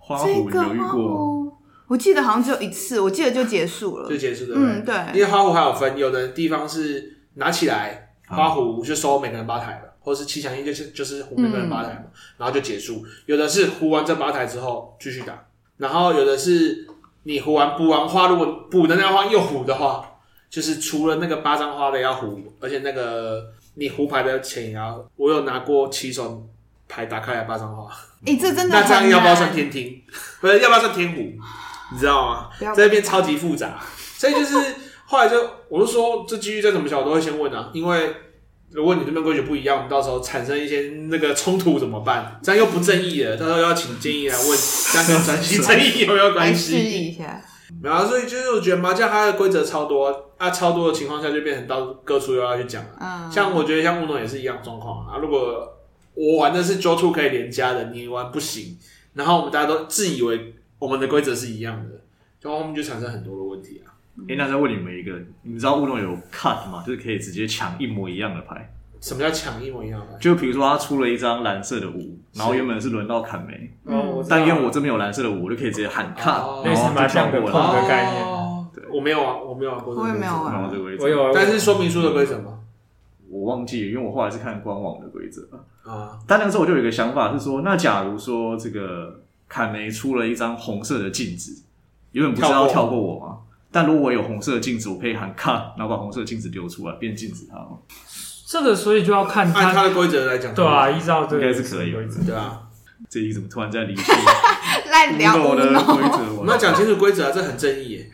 [0.09, 1.59] 花湖有遇过？
[1.87, 4.09] 我记得好像只有一次，我记得就结束了。
[4.09, 4.57] 就结束了。
[4.57, 4.95] 嗯，对。
[5.13, 12.05] 因为花湖还有分，有的地方是拿起来花湖就收每个人八台了，或者是七强一就是就是胡每个人八台嘛，
[12.39, 13.05] 然后就结束。
[13.27, 15.47] 有的是胡完这八台之后继续打，
[15.77, 16.87] 然后有的是
[17.25, 20.05] 你胡完补完花，如果补的那花又胡的话。
[20.51, 23.45] 就是除了那个八张花的要胡，而且那个
[23.75, 25.07] 你胡牌的钱也要。
[25.17, 26.43] 我有拿过七手
[26.89, 27.93] 牌打开来八张花，
[28.27, 30.03] 哎、欸，这真的那这样要不要算天听？
[30.41, 31.21] 不是，要不要算天虎？
[31.93, 32.49] 你知道吗？
[32.75, 33.79] 在那边超级复杂，
[34.17, 34.57] 所以就是
[35.07, 35.37] 后来就
[35.69, 38.15] 我就说，这机率再怎么小，我都会先问啊，因为
[38.71, 42.39] 如果你这边规矩不一样，我们到时候产生一些那个冲突怎么办？
[42.43, 44.59] 这样又不正义了，到时候要请建议来问，
[44.93, 47.17] 这样跟转型正义有没有关系？
[47.83, 52.91] 没有啊，所以就是我觉得麻将它的规则超多啊，超多的情况下就变成到各处又要去讲了。
[53.01, 55.19] 嗯，像我觉得像乌龙也是一样状况啊。
[55.19, 55.78] 如果
[56.19, 58.77] 我玩的是 Draw 2可以连加的，你玩不行，
[59.15, 62.01] 然后我们大家都自以为我们的规则是一样的，
[62.43, 63.95] 然后面就产生很多的问题啊。
[64.23, 65.13] 哎、欸，那再问你们一个，
[65.43, 66.83] 你们知道乌龙有 Cut 吗？
[66.85, 68.75] 就是可以直接抢一模一样的牌。
[69.01, 70.19] 什么叫抢一模一样的？
[70.19, 78.25] 就比如说他出了一张蓝色的五，然后原本是轮到砍梅，嗯，但因为我这边有蓝色的五，我就可以直接喊 cut，，类似麻将的碰的概念。
[78.75, 80.13] 对，我没有啊，我没有玩过这个规则。
[80.13, 81.05] 我也没有玩这个规则。
[81.05, 82.58] 我有，但是说明书的规则吗？
[83.31, 85.43] 我忘记了，因为我后来是看官网的规则
[85.85, 86.19] 啊。
[86.27, 91.63] 但那个时候我就有一个想法是说，那假如说这个砍梅出了一张红色的镜子，
[92.13, 93.39] 原本不是要跳过我吗？
[93.71, 97.79] 但如果我有红色的镜子，我可以喊卡，然后把红色的镜子丢出来，变镜子他吗？
[98.47, 102.63] 这个所以就要看按他的规则来讲，对啊，依照这个应该是可以的，对啊。
[103.09, 104.03] 这一怎么突然在离题？
[104.99, 108.11] 来聊我的规则，我们要讲清楚规则啊，这很正义耶。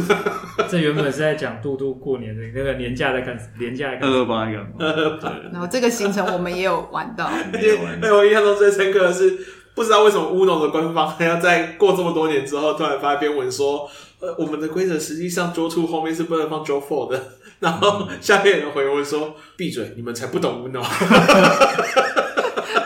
[0.68, 4.58] 这原本是在讲杜杜过年的那个年假在干，年假二二八一个。
[4.78, 5.52] 对。
[5.52, 7.30] 然后这个行程我们也有玩到。
[7.52, 7.76] 对，
[8.10, 9.38] 我印象中最深刻的是，
[9.74, 13.88] 不知道为什么乌龙的官方还要在过这么多年之后，突然发一篇文说，
[14.20, 17.22] 呃，我们的规则实际上 draw two 后面是不能放 draw four 的。
[17.60, 20.82] 然后下面有人回文说：“闭嘴，你们才不懂 Uno。”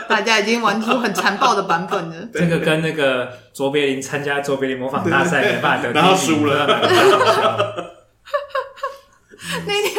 [0.11, 2.15] 大家已经玩出很残暴的版本了。
[2.33, 6.65] 这个跟那个卓别林参加卓别林模仿大赛没办法得第一，然后输了。
[9.65, 9.93] 那天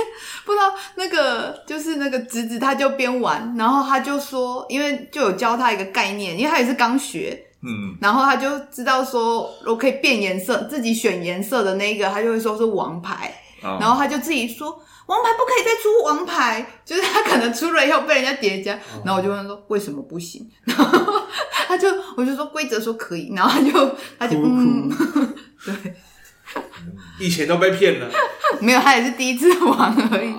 [0.44, 13.32] 不知道那个就是那个侄子，他就边玩，然后他就说，因为就有教他一个概念，因为他也是刚学，嗯，然后他就知道说，我可以变颜色，自己选颜色的那个，他就会说是王牌。
[13.62, 14.80] 然后他就自己说
[15.10, 21.22] ：“王牌不可以再出王牌，就是他可能出了以后被人家叠加。”然后我就问他说：“为什么不行？”然 后
[21.66, 24.88] 他就我就说：“规则说可以。”然后他就他就嗯，
[25.66, 25.94] 对，
[27.18, 28.08] 以前都被骗了，
[28.62, 30.32] 没有，他也是第一次玩而已。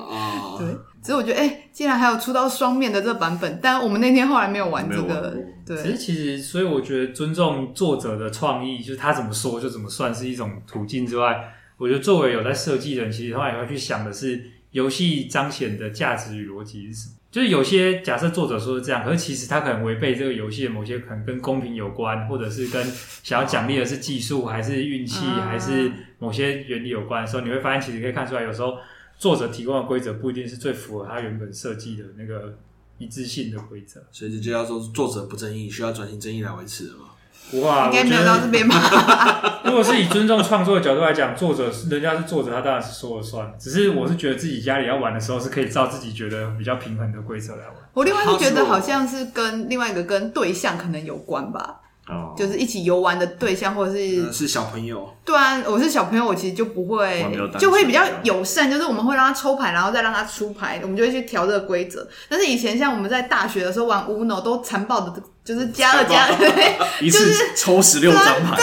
[0.58, 5.36] 对，所以我觉得，哎，竟然还有出到双面的这个版本，但我们那天后来没有玩这个。
[5.66, 11.36] 对，其实其实，所以我觉得尊重作者的创意，就是他怎么说就怎么算是一种途径之外。
[11.78, 14.40] 我觉得作为有在设计的人，其实他也会去想的是
[14.72, 17.16] 游戏彰显的价值与逻辑是什么。
[17.32, 22.86] 就是有些假设作者说是这样，可是其实他可能违背这个游戏的某些可能跟公平有关，或者是跟
[23.24, 28.78] 想要奖励的是技术还是运气，还是某些原理有关的时候，你会发现其实可以看出来，有时候
[29.18, 32.58] 作者提供的规则不一定是最符合他原本设计的那个
[32.98, 34.04] 一致性的规则。
[34.12, 37.11] 所以这就叫做作者不正义，需要转型正义来维持的嘛。
[37.60, 39.62] 哇，应该没有到这边吧？
[39.66, 43.54] 如果是以尊重创作的角度来讲，作者人家是作者，他当然是说了算。
[43.60, 47.76] 只是我是觉得自己家里要玩的时候，是可以照自己觉得比较平衡的规则来玩。
[47.94, 51.78] 我另外是觉得好像是跟另外一个跟对象可能有关吧。
[52.08, 55.08] 哦，就是一起游玩的对象，或者是、嗯、是小朋友。
[55.24, 57.24] 对啊，我是小朋友，我其实就不会，
[57.60, 58.70] 就会比较友善。
[58.70, 62.06] 就是我们会让他抽牌，然后再让他出牌，我们就会去调这个规则。
[62.28, 66.38] 但是以前像我们在大学的时候玩 Uno，都残暴的，就是加了加了，
[67.02, 68.58] 一次抽十六张牌，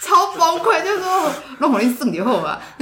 [0.00, 0.82] 超崩溃。
[0.84, 2.60] 就是说，让我一送以后吧。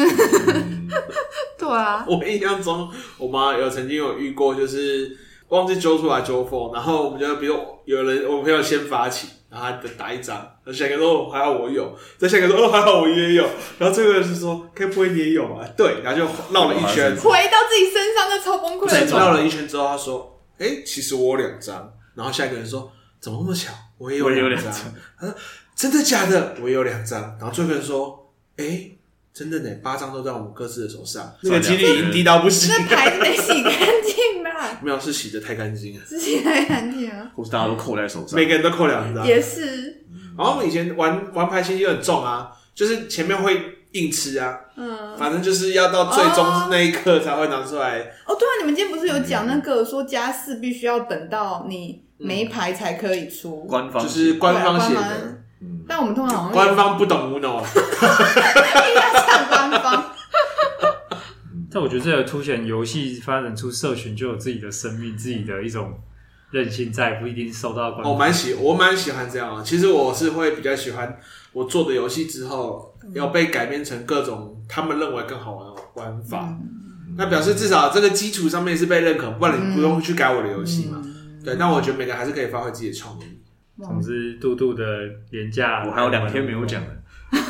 [1.58, 5.16] 对啊， 我印象中，我妈有曾经有遇过，就是
[5.48, 9.28] 忘记揪出来揪 four，然后我们就比如有人，我朋友先发起。
[9.54, 13.48] 然后他打一张，然后下一个说还好我有，再下一个说哦还好我也有，
[13.78, 15.64] 然后这个人是说该不会你也有啊？
[15.76, 18.88] 对，然后就绕了一圈，回到自己身上，那超崩溃。
[18.88, 22.90] 再绕了一圈之后，他说：“哎，其实我有两张。”然后下一个人说
[23.24, 23.72] ：“怎么那么巧？
[23.96, 24.70] 我也有两张。”
[25.18, 25.34] 他说
[25.74, 26.54] ：“真的假的？
[26.60, 28.90] 我也有两张。”然后最后一个人说：“哎，
[29.32, 34.78] 真的呢，八张都在我们各自的手上，那个几率已经低到不行。”那牌子没洗干净吧？
[34.84, 40.04] 没有，是洗的太干净了，是洗太干净了，或是大家都扣在手上，每个人都扣两张，也是。
[40.36, 43.58] 然后我们以前玩玩牌心机很重啊，就是前面会
[43.92, 48.00] 硬吃啊，嗯，反正就是要到最终那一刻才会拿出来。
[48.26, 55.42] 哦，对啊，你们今天不是有讲那个说家事必须要等到你没牌才可以出，官方就是官方写的。
[55.86, 60.04] 但我们通常官方不懂 Uno，应该讲官方。
[61.70, 66.00] 但我觉得这个凸显游戏发展出社群就有自己的生命，自己的一种
[66.50, 68.08] 韧性在，不一定受到关。
[68.08, 69.62] 我蛮喜，我蛮喜欢这样啊。
[69.64, 71.18] 其实我是会比较喜欢
[71.52, 72.90] 我做的游戏之后。
[73.12, 81.02] 要被改编成各种他们认为更好玩的玩法，嗯、那表示至少这个基础上面是被认可，不然你不用去改我的游戏嘛。
[81.04, 81.13] 嗯、
[81.44, 83.24] 对，但我觉得每个还是可以发挥自己的创意。
[83.78, 84.84] 总之，杜杜的
[85.30, 86.88] 连假，我还有两天没有讲了。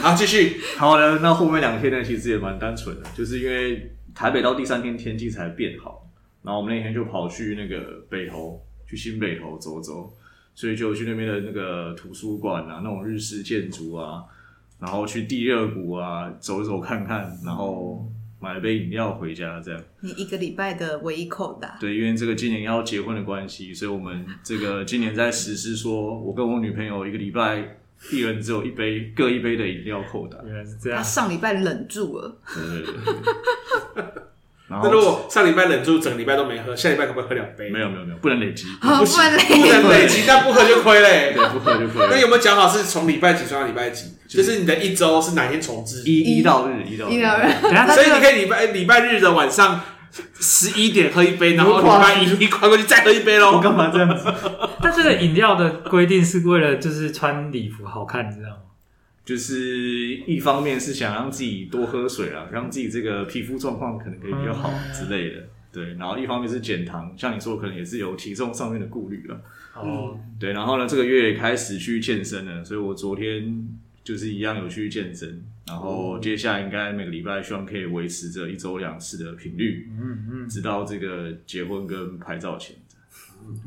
[0.02, 0.60] 好，继续。
[0.76, 6.10] 好的，那后面两天呢，其实也蛮单纯的，就是因为台北到第三天天气才变好，
[6.42, 10.12] 然后我们那天就跑去那个北投，去新北投走走，
[10.54, 14.24] 所以就去那边的那个图书馆啊，那种日式建筑啊。
[14.80, 18.06] 然后去第二谷啊，走一走看看，然后
[18.40, 19.82] 买了杯饮料回家，这样。
[20.00, 21.76] 你一个礼拜的唯一扣打。
[21.80, 27.76] 对，因为这个今年要结婚的关系，所以我们这个今年在实施说，我跟我女朋友一个礼拜
[28.12, 30.38] 一人只有一杯，各一杯的饮料扣打。
[30.44, 30.98] 原来是这样。
[30.98, 32.36] 他上礼拜忍住了。
[32.54, 32.92] 对对
[33.94, 34.22] 对。
[34.66, 37.68] 那如果上礼拜忍住，整个礼拜都没喝，下礼拜可不可以喝两杯？
[37.70, 39.22] 没有没有没有，不能累积，不行，
[39.60, 41.32] 不能累积，但不喝就亏嘞。
[41.34, 42.06] 对，不喝就亏。
[42.08, 44.06] 那有没有讲好是从礼拜几算到礼拜几？
[44.26, 46.02] 就是你的一周是哪天重置？
[46.06, 47.92] 一一到日，一到日。
[47.92, 49.82] 所以你可以礼拜礼拜日的晚上
[50.40, 53.52] 十一点喝一杯，然后礼拜一一跨过去再喝一杯喽。
[53.52, 54.32] 我干嘛这样子？
[54.80, 58.56] 但这个饮料的规定是为了就是穿礼服好看，你知道吗？
[59.24, 65.94] 就是一方面是想让自己多喝水啊，让自己这个皮肤状况可能可以比较好之类的，嗯、对。
[65.94, 69.40] 然后一方面是减糖，像你说可能也是有体重上面的顾虑了。
[69.74, 70.52] 哦，对。
[70.52, 73.66] 然后呢，这个月也开始去健身了，所以我昨天
[74.02, 75.42] 就是一样有去健身。
[75.66, 82.76] 然后接下来应该每个礼拜希望可以维持着一周两次的频率，嗯嗯，直到这个结婚跟拍照前。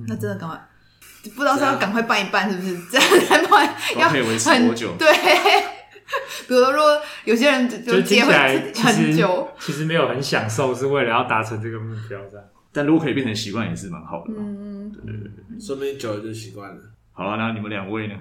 [0.07, 0.69] 那真的赶快。
[1.23, 3.75] 不知道是要赶快办一办，是不是 这样才办？
[3.97, 4.95] 要可以维持多久？
[4.97, 5.07] 对，
[6.47, 8.33] 比如说有些人就结婚
[8.75, 12.45] 很久，其实没有很享受，是为了要达成这个目标，这样。
[12.71, 14.33] 但如果可以变成习惯，也是蛮好的。
[14.37, 16.77] 嗯，对对对，说不定久了就习惯了。
[17.11, 18.13] 好啊，那你们两位呢？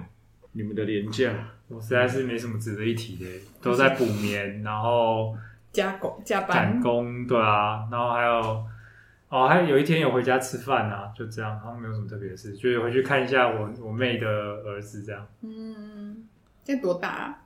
[0.53, 1.31] 你们的年假，
[1.67, 3.25] 我实在是没什么值得一提的，
[3.61, 5.35] 都在补眠，然后
[5.71, 8.63] 加工加班赶工，对啊，然后还有。
[9.29, 15.27] 哦，还有有一天有回家吃饭啊，就这样，好像没有什么特别的事，就是回去看一下我我妹的儿子这样。
[15.41, 16.25] 嗯，
[16.63, 17.39] 现在多大啊？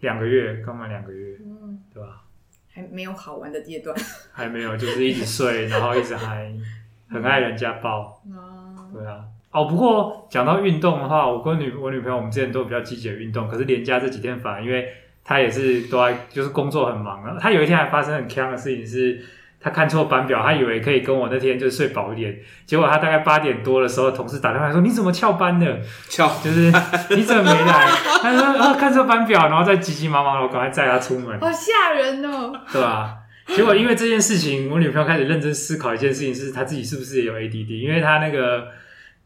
[0.00, 2.24] 两个月，刚满两个月，嗯，对吧？
[2.70, 3.96] 还没有好玩的阶段。
[4.30, 6.52] 还没有，就是一直睡，然后一直还
[7.08, 8.22] 很爱人家抱。
[8.26, 9.24] 嗯，对啊。
[9.52, 14.86] 哦，不过讲到运动的话，我跟女我女朋友我们之前都比较积极的运动，可是连假这几天反而因为
[15.24, 19.24] 她也是都在就是工作很忙啊，她有一天还发生很锵的事情是。
[19.62, 22.36] 他看错班表，他以为可以跟我那天就睡饱一点，
[22.66, 25.80] 结果他大概八点多的时候，同事打电话说：“你怎么翘班的？
[26.08, 26.72] 翘就是
[27.16, 27.86] 你怎么没来？”
[28.20, 33.18] 他说：“哦，看错班表，然后再急急忙忙的赶快载他出门。”好吓人哦，对吧？
[33.46, 37.80] 结果因为这件事情，我女朋友开始认真思考一件事情，是她自己是不是也有 ADD？
[37.80, 38.68] 因为她那个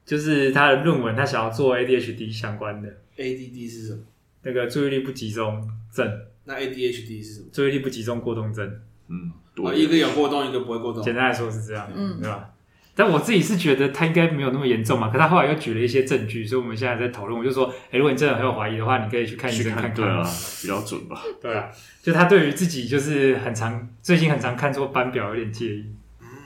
[0.05, 2.89] 就是她的论文，她想要做 ADHD 相关的。
[3.17, 4.01] ADD 是什么？
[4.43, 6.07] 那个注意力不集中症。
[6.45, 7.47] 那 ADHD 是什么？
[7.53, 8.67] 注意力不集中过动症。
[9.09, 9.33] 嗯。
[9.65, 11.03] 啊，一个有过动，一个不会过动。
[11.03, 12.51] 简单来说是这样，嗯，对吧？
[12.99, 15.11] 但我自己是觉得他应该没有那么严重嘛。
[15.11, 17.39] 可他后来又举了一些证据，所以我们现在在讨论。
[17.39, 19.95] 我就说，哎，如果你真的很有怀疑的话，你可以去看医生看看。
[19.95, 20.23] 对啊，
[20.63, 21.21] 比较准吧？
[21.41, 21.69] 对啊，
[22.03, 25.85] 就他对于自己就是很常，最近很常看错班表，有点介意。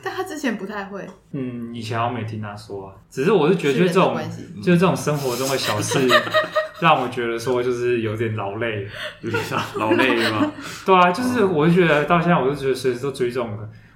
[0.03, 1.07] 但他之前不太会。
[1.33, 2.95] 嗯，以前我没听他说啊。
[3.11, 4.17] 只是我是觉得，就是这种，
[4.63, 5.99] 就是这种生活中的小事。
[6.81, 8.89] 让我觉得说就是有点劳累，
[9.21, 9.43] 有点
[9.77, 10.51] 劳累吗？
[10.87, 13.51] 对啊，就是我就觉得到现在，我就觉得随时都追这种，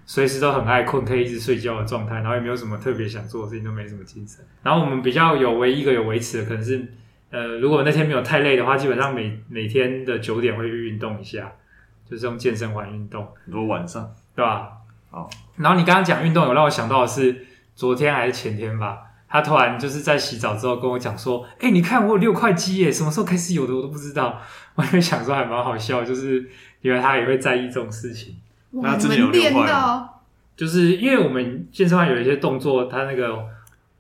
[0.05, 4.45] 随时都很爱困，可以一直睡觉的状态，然后也没有什么特别想做的事情，都没什么精神。
[4.63, 6.87] 然后我们比较有唯一一个有维持的，可能是
[7.31, 11.51] 呃，如果那天没有太累的话，基本上每每天的九点会去运动一下，
[12.11, 13.27] 就是用健身环运动。
[13.47, 14.69] 很多晚上，对吧？
[15.15, 17.47] 好，然后你刚刚讲运动，有让我想到的是
[17.77, 18.99] 昨天还是前天吧。
[19.29, 24.41] 他突然就是在洗澡之后跟我讲说：“哎、欸，你看我有六块肌耶，什么时候开始有的我都不知道。
[24.75, 26.49] ”我就想说还蛮好笑，就是
[26.83, 28.37] 因为他也会在意这种事情。
[28.73, 29.69] 哇那真的有六块？
[30.57, 33.45] 就是因为我们健身房有一些动作，他那个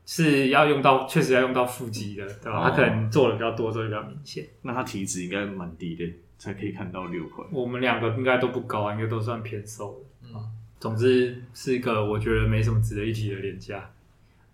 [0.06, 2.58] 是要用到，确实要用到腹肌的，对吧？
[2.58, 4.44] 哦、他可能做的比较多，做的比较明显。
[4.62, 6.04] 那他体脂应该蛮低的，
[6.38, 7.44] 才可以看到六块。
[7.50, 10.28] 我们两个应该都不高，应该都算偏瘦的。
[10.28, 10.34] 嗯，
[10.84, 13.88] 总之是一个我觉得没什么值得一提的连假。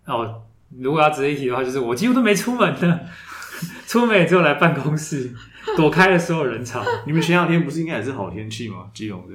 [0.04, 0.42] 哦。
[0.78, 3.06] 如果要值得一提的话，就是我几乎都没出门的。
[3.84, 5.28] 出门之后来办公室，
[5.76, 6.80] 躲开了所有人潮。
[7.04, 8.88] 你们前两天不是应该也是好天气吗？
[8.94, 9.34] 基隆的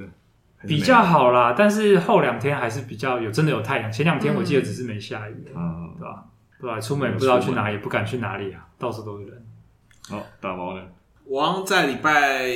[0.66, 3.92] 比较好啦，但是后两天还是比较有，真的有太阳。
[3.92, 6.24] 前两天我记得只是没下雨，嗯，对吧？
[6.58, 6.80] 对吧？
[6.80, 9.46] 出门不知道去哪，也不敢去哪里啊，到处都是人。
[10.08, 10.82] 好，大毛呢？
[11.26, 12.48] 我在礼拜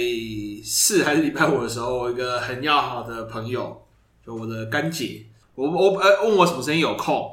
[0.64, 3.89] 四还是礼拜五的时候，我一个很要好的朋友，就
[4.35, 5.24] 我的干姐，
[5.55, 7.31] 我我呃问我什么时间有空，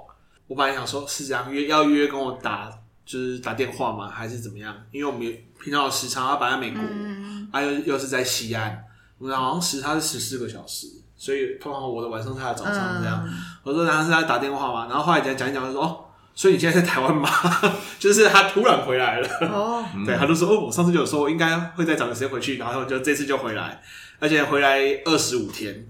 [0.48, 2.70] 我本来想说是这样约要约跟我打，
[3.06, 4.10] 就是打电话吗？
[4.10, 4.76] 还是怎么样？
[4.91, 5.22] 因为我们
[5.62, 8.84] 平常有时差，他本来在美国，嗯、啊又又是在西安，
[9.18, 13.24] 我们好像时差是十四个小时，所以通常我的晚上，他的早上这样。
[13.26, 13.34] 嗯、
[13.64, 16.04] 我说然后是在打电话嘛，然后后来讲讲一讲，他说哦。
[16.39, 17.28] 所以你现在在台湾吗？
[17.98, 19.28] 就是他突然回来了。
[19.52, 23.82] 哦， 对，他就说哦，我上次就有说，我应该会再找个时间回去，然后就这次就回来，
[24.20, 25.84] 而且回来二十五天，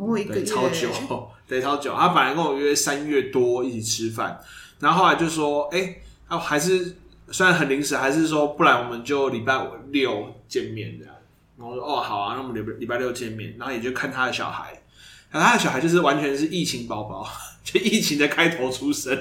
[0.00, 0.88] 哦，一个月，超久，
[1.46, 1.94] 对，超久。
[1.94, 4.40] 他本来跟我约三月多一起吃饭，
[4.78, 6.96] 然后后来就说，哎、欸，他还是
[7.30, 11.14] 虽然很临时，还是说不然我们就礼拜六见面这样。
[11.58, 14.82] 然后我说哦，好啊，那我们礼礼拜六见面，然后也就看他的小孩，
[15.30, 17.28] 然后他的小孩就是完全是疫情宝宝，
[17.62, 19.12] 就疫情的开头出生。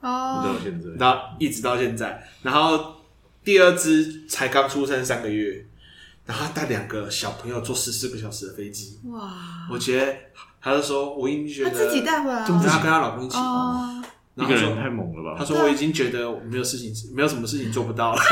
[0.00, 2.94] 哦，到现在，然后一直到现在，然后
[3.42, 5.66] 第二只才刚出生三个月，
[6.28, 9.32] 然后带两个小朋友坐十四个小时的飞机，哇！
[9.70, 10.14] 我觉得，
[10.60, 14.04] 他就说，我已经觉得他自己带回来，就是他跟他老公一起，哦，
[14.34, 15.36] 然后说太猛了吧？
[15.38, 18.20] 他说我已经觉得我没有事情，没有什么事情做不到了。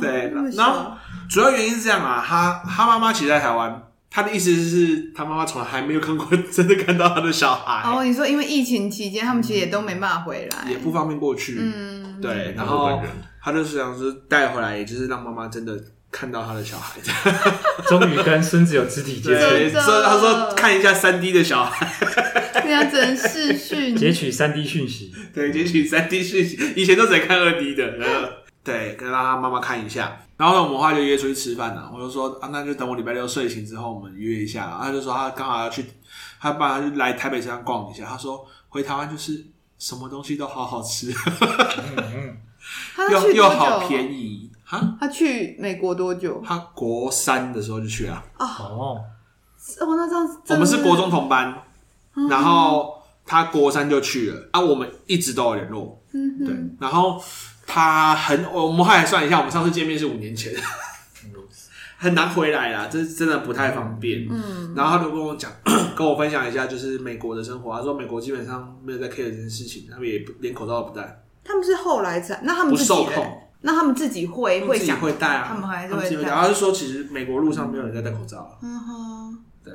[0.00, 0.92] 对，然后
[1.28, 3.88] 主要原因是这样啊，他他妈妈其实在台湾。
[4.14, 7.82] 他的意思是，他妈妈从来还没有看过，真的看到他的小孩。
[7.90, 11.56] 哦，你说因为疫情期间，他们其实也都没办法回来，也不方便过去。
[11.58, 12.52] 嗯，对。
[12.54, 13.02] 然后
[13.42, 15.76] 他就是想说带回来，也就是让妈妈真的
[16.10, 17.00] 看到他的小孩。
[17.88, 19.34] 终于跟孙子有肢体接
[19.70, 19.80] 触。
[19.80, 21.86] 所以他说看一下三 D 的小孩，
[22.62, 25.12] 对啊，只能视讯，截取三 D 讯息。
[25.34, 27.96] 对，截取三 D 讯息，以前都只能看二 D 的。
[27.96, 28.28] 然后
[28.62, 30.16] 对，跟他妈妈看一下。
[30.36, 31.90] 然后呢，我们话就约出去吃饭了。
[31.92, 34.66] 我就说啊，那就等我礼拜六睡醒之后，我们约一下。
[34.66, 35.84] 然后他就说他刚好要去，
[36.40, 38.04] 他爸就来台北这样逛一下。
[38.06, 39.44] 他说回台湾就是
[39.78, 41.12] 什么东西都好好吃，
[43.10, 44.96] 又又好便宜哈。
[45.00, 46.42] 他去美国多久？
[46.44, 48.22] 他国三的时候就去了。
[48.38, 48.46] 哦
[49.80, 51.54] 哦，那这样我们是国中同班，
[52.28, 54.60] 然后他国三就去了啊。
[54.60, 57.22] 我们一直都有联络，嗯，对，然后。
[57.64, 60.52] 他很，我们后来算一下，我们上次见面是五年前，
[61.96, 64.26] 很难回来啦，这真的不太方便。
[64.28, 65.50] 嗯，然后他就跟我讲，
[65.96, 67.74] 跟我分享一下，就是美国的生活。
[67.74, 71.21] 他说美国基本上没有在 care 这件事情，他们也不连口罩都不戴。
[71.44, 76.28] 他们是后来才，那他们自己不受控，那他们自己会会想会戴啊，他们还是会戴。
[76.28, 78.58] 然后就说，其实美国路上没有人在戴口罩。
[78.62, 79.72] 嗯哼，对，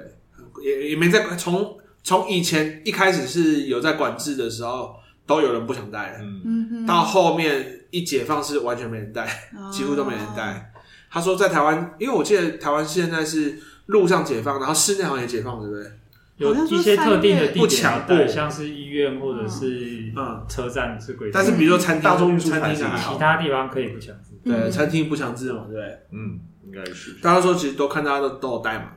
[0.63, 4.95] 也也没在从从以前一开始是有在管制的时候，
[5.25, 6.19] 都有人不想戴。
[6.21, 7.73] 嗯哼，到后面。
[7.89, 9.25] 一解放是完全没人戴，
[9.71, 10.43] 几乎都没人戴。
[10.43, 10.83] Oh.
[11.09, 15.89] 他说在台湾，因为我记得台湾现在是路上解放，然后室内好像也解放，对不对？
[16.37, 24.39] 有一些特定的地点不像是医院或者是嗯车站是规定，但是比如说餐厅、大众运输餐厅其他地方可以不强制。
[24.43, 25.99] 对，嗯、餐厅不强制嘛，对不对？
[26.11, 27.13] 嗯，应该是。
[27.21, 28.91] 大家说其实都看大家都都有戴嘛。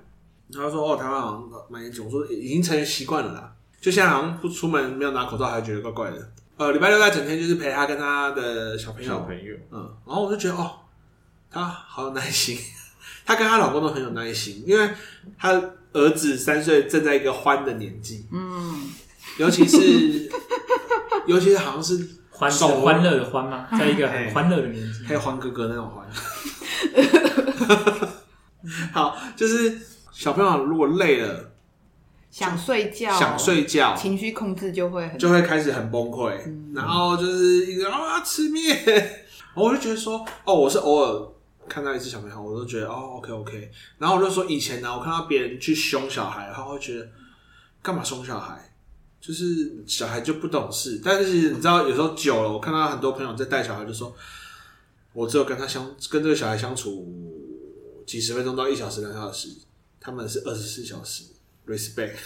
[0.53, 3.53] 他说哦，台湾好像蛮严重，我说已经成习惯了啦。
[3.81, 6.33] 就现在好像不出门没有拿口罩，还觉得怪怪的。
[6.59, 10.73] 呃，礼拜六他整天就是陪他跟他的小朋友，小朋友，嗯，然后我就觉得哦，
[11.51, 12.59] 他好有耐心，
[13.25, 14.91] 他跟他老公都很有耐心，因为
[15.39, 15.59] 他
[15.93, 18.91] 儿子三岁正在一个欢的年纪，嗯，
[19.39, 20.31] 尤其是
[21.27, 23.67] 尤其是好像是欢是欢乐的欢吗？
[23.79, 26.07] 在一个很欢乐的年纪，还有欢哥哥那种欢，
[28.93, 29.79] 好，就是
[30.13, 31.47] 小朋友如果累了。
[32.31, 38.79] 想睡觉，想睡觉，情绪控制就会很就会开始很崩溃，嗯、然后就是一个啊吃面，
[39.53, 41.29] 我就觉得说，哦，我是偶尔
[41.71, 47.09] 看到一只小朋友，我都觉得哦，OK OK，然后我就说以前呢，我看到别人去凶小孩，他会觉得
[47.81, 48.75] 干嘛凶小孩，
[49.21, 54.13] 就是小孩就不懂事，但是你知道有时候久了，我看到很多朋友在带小孩，就说
[55.13, 57.09] 我只有跟他相跟这个小孩相处
[58.05, 59.49] 几十分钟到一小时两小时，
[60.01, 61.25] 他们是二十四小时。
[61.67, 62.17] respect，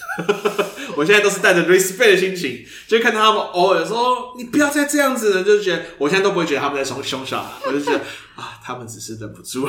[0.97, 7.99] 我现在都是带着 respect 的心情，就看到他们偶尔说你不要再这样子了，就觉得我现在都不会觉得他们在凶凶小孩，我就觉得
[8.37, 9.69] 啊，他们只是忍不住，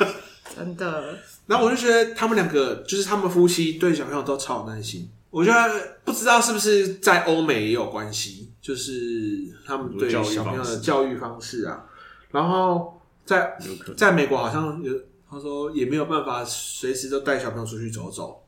[0.56, 1.18] 真的。
[1.46, 8.92] 然后我就觉得他们两个就是他们夫妻对小朋友都超有耐心，我觉得不知道是不是在欧美也有关系，就是
[9.64, 11.84] 他们对小朋友的教育方式啊。
[12.32, 13.56] 然后在
[13.96, 14.92] 在美国好像有
[15.30, 18.42] 他说也没有办法随时都带小朋友出去走走。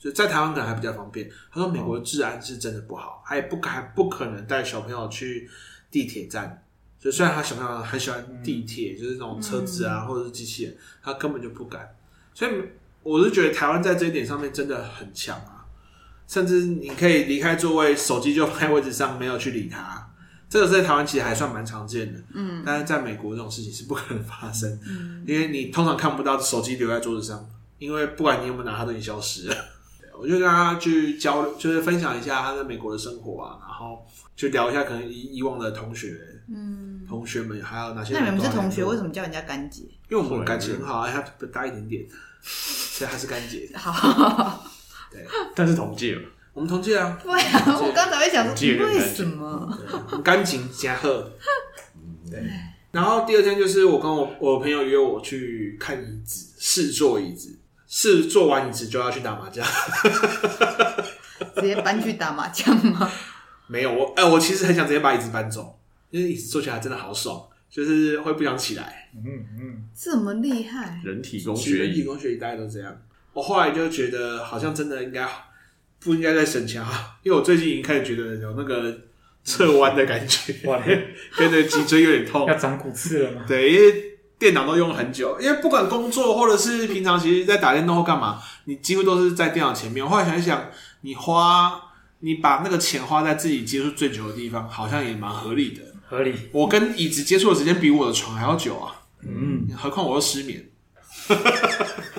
[0.00, 1.30] 就在台湾可能还比较方便。
[1.52, 5.48] 他说美国治安是真的不好，他也不敢不可能带小朋友去
[5.90, 6.64] 地铁站。
[6.98, 11.88] 所以虽然他小朋友很喜欢地铁，嗯、就是那种车子啊，或者是机器人，他根本就不敢。
[12.34, 12.50] 所以
[13.02, 15.64] 我是觉得台湾在这一点上面真的很强啊，
[16.26, 20.06] 甚至你可以离开座位，手机就放在位置上，没有去理他。
[20.48, 27.48] 这个在台湾其实还算蛮常见的，嗯，但是在美国这种事情是不可能发生，嗯，因为你通常看不到手机留在桌子上，
[27.78, 29.56] 因为不管你有没有拿，它都已经消失了。
[30.20, 34.06] 我就跟他去交流，就是分享一下他在美国的生活啊，然后
[34.36, 36.14] 就聊一下可能以以往的同学，
[36.48, 38.12] 嗯，同学们还有哪些？
[38.12, 39.84] 那你们是同学，为什么叫人家干姐？
[40.10, 42.04] 因为我们感情很好，还大一点点，
[42.42, 43.70] 所以还是干姐。
[43.74, 44.64] 好，
[45.10, 47.18] 对，但是同届嘛，我们同届啊。
[47.22, 49.78] 对啊，我刚才会想说，为什么？
[50.22, 51.32] 干净加贺。
[52.30, 52.42] 对。
[52.90, 57.56] 然后第二天就是我跟我我朋友约我去看椅子，试坐椅子。
[57.92, 59.66] 是做完椅子就要去打麻将，
[61.56, 63.10] 直接搬去打麻将吗？
[63.66, 65.76] 没有，我哎、欸，我其实很想直接把椅子搬走，
[66.10, 69.10] 因为椅子坐起来真的好爽，就是会不想起来。
[69.12, 72.96] 嗯嗯，这么厉害，人体工学椅，人体工学椅大家都这样。
[73.32, 75.28] 我后来就觉得好像真的应该
[75.98, 78.96] 不应该再省钱啊，因为我最近已经开始觉得有那个
[79.42, 80.80] 侧弯的感觉，哇，
[81.36, 83.44] 跟着脊椎有点痛，要长骨刺了吗？
[83.48, 84.09] 对，因为。
[84.40, 90.02] 电脑都用了很久，因为不管工作或者是平常，其实在打电动或干嘛，你几乎都是在电脑前面。
[90.02, 90.64] 我后来想一想，
[91.02, 91.78] 你花
[92.20, 95.82] 你把那个钱花在自己接触最久的地方，好像也蛮合理的。
[96.08, 96.34] 合理。
[96.52, 98.94] 我跟椅子接触的时间比我的床还要久啊。
[99.22, 99.68] 嗯。
[99.76, 100.66] 何况我又失眠，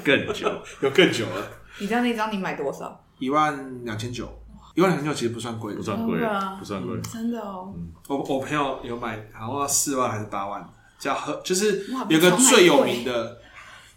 [0.03, 0.47] 更久，
[0.81, 1.47] 有更久了。
[1.79, 3.03] 你知道那张你买多少？
[3.17, 4.31] 一万两千九。
[4.75, 6.19] 一万两千九其实不算贵，不算贵，
[6.59, 7.01] 不算贵。
[7.01, 7.73] 真的哦。
[8.07, 10.63] 我我朋友有买，好像四万还是八万。
[11.01, 13.39] 叫喝，就是有个最有名的，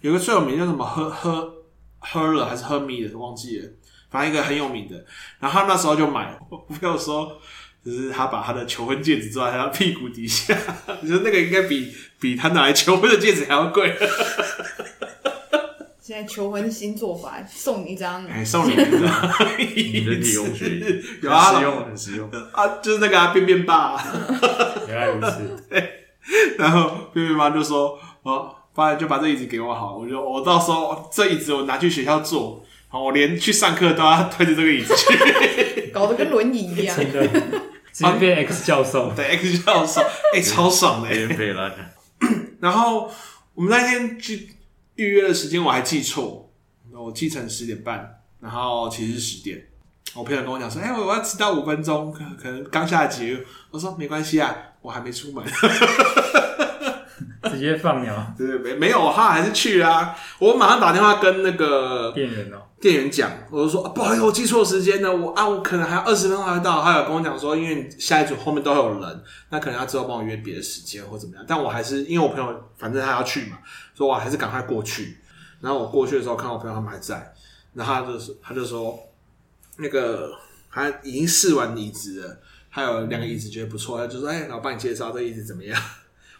[0.00, 1.54] 有个最有名叫什么喝喝
[1.98, 3.68] 喝了还是喝米的，忘记了，
[4.10, 5.04] 反正一个很有名的。
[5.38, 7.38] 然后他那时候就买了，我朋友说，
[7.84, 10.58] 就是他把他的求婚戒指坐在他屁股底下，
[11.02, 13.94] 你 说那个应该比比他拿来求婚的戒指还要贵。
[16.00, 18.92] 现在求婚新做法，送你一张，哎，送你一张
[20.06, 24.02] 人体工学椅，有啊，实用，很实用啊，就是那个啊，便便爸，
[24.86, 25.93] 原来如此，对。
[26.64, 37.28] 然后贝贝妈就说：“哦，爸，就把这椅子给我好，我就我到时候这椅子我拿去学校坐，好，我连去上课都要推着这个椅子去， 搞得跟轮椅一样，真的，
[37.92, 40.00] 直接变 X 教授，对 X 教授，
[40.32, 41.76] 哎，超爽的，了。
[42.60, 43.10] 然后
[43.52, 44.56] 我们那天去
[44.94, 46.50] 预约的时间我还记错，
[46.94, 49.62] 我记成十点半，然后其实是十点。
[50.14, 53.38] 我朋友跟我讲说：“哎，我要迟到五分钟，可可能刚下节。”
[53.70, 55.42] 我说：“没关系啊。”我还没出门，
[57.50, 58.34] 直接放鸟。
[58.36, 60.14] 对对，没没有，他还是去啊。
[60.38, 65.14] 我马上打电话跟那个店员哦，店员讲，我就说、啊、不好意思，我记错时间了。
[65.14, 66.82] 我啊，我可能还有二十分钟才会到。
[66.82, 71.44] 他有跟我讲说，因为下一组后面都有人，那可能他之后帮我约别的时间或怎么样。
[71.46, 73.58] 但我还是因为我朋友反正他要去嘛，
[73.94, 75.18] 所以我还是赶快过去。
[75.60, 77.32] 然后我过去的时候，看我朋友他们还在，
[77.72, 78.98] 然后他就是，他就说
[79.78, 80.30] 那个
[80.70, 82.38] 他已经试完椅子了。
[82.68, 85.80] 还有两个椅子觉得不错，他就说：“哎，我帮你介绍这椅子怎么样？”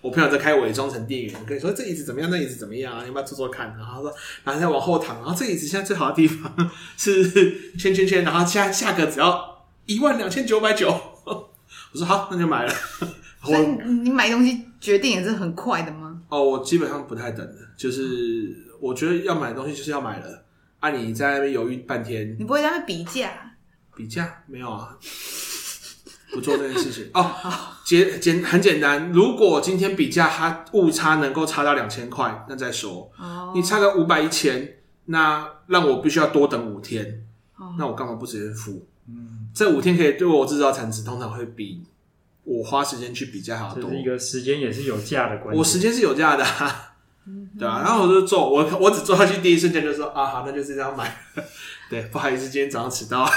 [0.04, 2.28] 我朋友在开伪装成店员，跟你说这椅子怎么样？
[2.30, 3.00] 那椅子怎么样啊？
[3.00, 3.74] 你要不要坐坐看？
[3.78, 6.52] 然后他说，然后再往后躺，然后这椅子现在最好的地方
[6.98, 10.90] 是圈圈圈，然后现在价格只要一万两千九百九。
[11.24, 12.74] 我说好，那就买了。
[13.42, 13.66] 所以
[14.02, 16.20] 你买东西决定也是很快的吗？
[16.28, 20.44] 哦，我基本上不太等的，就是我觉得要买的东西就是要买了。
[20.80, 23.30] 啊，你在那边犹豫半天，你不会在那边比价？
[23.96, 24.94] 比价没有啊。
[26.34, 27.30] 不做这件事情哦，
[27.84, 29.10] 简简很简单。
[29.12, 33.10] 如果今天比价，它误差能够差到两千块，那再说。
[33.16, 34.76] 哦，你差个五百一千，
[35.06, 37.24] 那让我必须要多等五天。
[37.56, 38.86] 哦，那我干嘛不直接付？
[39.08, 41.82] 嗯，这五天可以对我制造产值，通常会比
[42.42, 43.82] 我花时间去比价还要多。
[43.82, 45.58] 这是一个时间也是有价的关系。
[45.58, 46.94] 我时间是有价的，啊，
[47.58, 47.82] 对吧，啊？
[47.84, 51.16] 然后我就做，我我只做下去第一瞬间就说啊，好，那就是这样买。
[51.90, 53.30] 对，不好意思，今天早上迟到。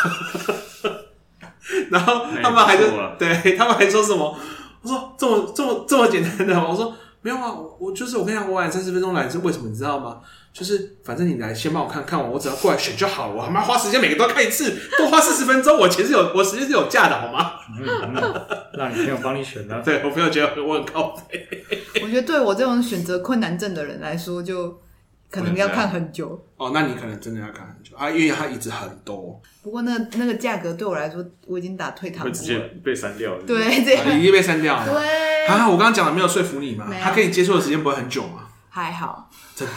[1.90, 2.84] 然后他们还就
[3.18, 4.38] 对他们还说什么？
[4.82, 9.68] 我说这么这么这么简单的，我说没有啊，我我就是我跟你讲，我晚三十分钟来是为什么？
[9.68, 10.20] 你知道吗？
[10.54, 13.36] 就是反正你来先帮我看看完，我只要过来选就好了。
[13.36, 17.54] 我他妈花时间每个都要看一次，多花四十分钟，我其实有我时间是有价的，好吗？
[17.80, 21.48] 嗯嗯、让你朋友帮你选的，对我朋友觉得我很靠北。
[22.02, 24.80] 我觉得对我这种选择困难症的人来说就。
[25.30, 29.40] 可能要看很久哦，那你可能真的要看很久啊，因为它椅子很多。
[29.62, 33.44] 不过那那个价格对我来说，我已经打退堂鼓了，直接被删掉了。
[33.44, 34.86] 对，这样、啊、已经被删掉了。
[34.86, 36.88] 对啊，我刚刚讲的没有说服你嘛？
[37.02, 38.48] 他可以接受的时间不会很久嘛？
[38.70, 39.74] 还好，真的。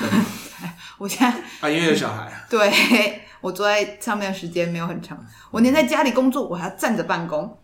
[0.98, 1.28] 我现在
[1.60, 2.30] 啊，因为有小孩。
[2.48, 5.18] 对，我坐在上面的时间没有很长，
[5.50, 7.56] 我连在家里工作，我还要站着办公。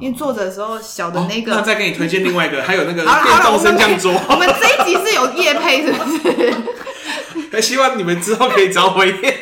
[0.00, 1.54] 因为坐着的时候小的那个。
[1.54, 4.12] 那再给你推荐另外一个，还有那个电动升降桌。
[4.28, 6.54] 我们这一集是有夜配是不是？
[7.56, 9.32] 还希望你们之后可以找我业配。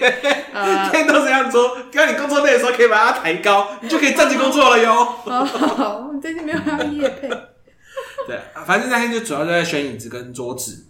[0.92, 5.04] 电动升降桌， 当你工作累的时候可以把它抬高，你就可以站起工作了哟。
[5.04, 7.28] 好，我们最近没有要夜配。
[8.28, 10.86] 对，反正那天就主要在选椅子跟桌子，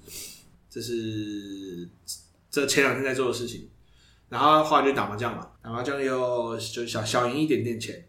[0.69, 1.89] 这是
[2.51, 3.71] 这前两天在做的事情。
[4.29, 8.05] 然后后来就打麻将嘛，打麻将又就小小赢一点点钱。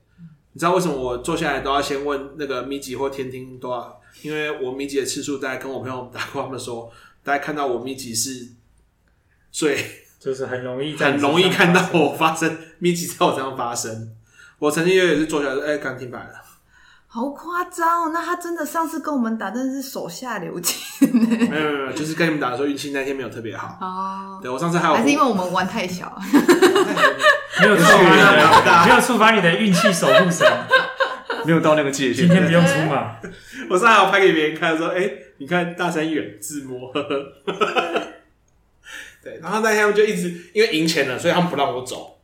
[0.51, 4.01] 你知道为什么我坐下来都要先问那个米吉或天听多少？
[4.23, 6.91] 因为我米吉的次数，大家跟我朋友打过，他们说，
[7.23, 8.47] 大家看到我米吉是
[9.57, 9.77] 最
[10.19, 14.09] 就是很容易很容易看到我发生密集在我身上发生。
[14.59, 16.33] 我曾经也是坐下来说，哎，刚听牌了。
[17.07, 18.11] 好夸张哦！
[18.13, 21.07] 那他真的上次跟我们打，真的是手下留情。
[21.13, 23.77] 没有没有没有，就是跟你们打的时候运气那天没有特别好。
[23.79, 26.13] 哦，对我上次还有，还是因为我们玩太小，
[27.61, 30.45] 没有触发你的，没有触发你的运气守护神，
[31.45, 32.27] 没有到那个界限。
[32.27, 33.15] 今天不用出马。
[33.69, 36.91] 我上次还有拍给别人看，说：“哎，你看大山远自摸。”
[39.25, 42.17] 对，然后那天他们就一直因为赢钱了，所以他们不让我走。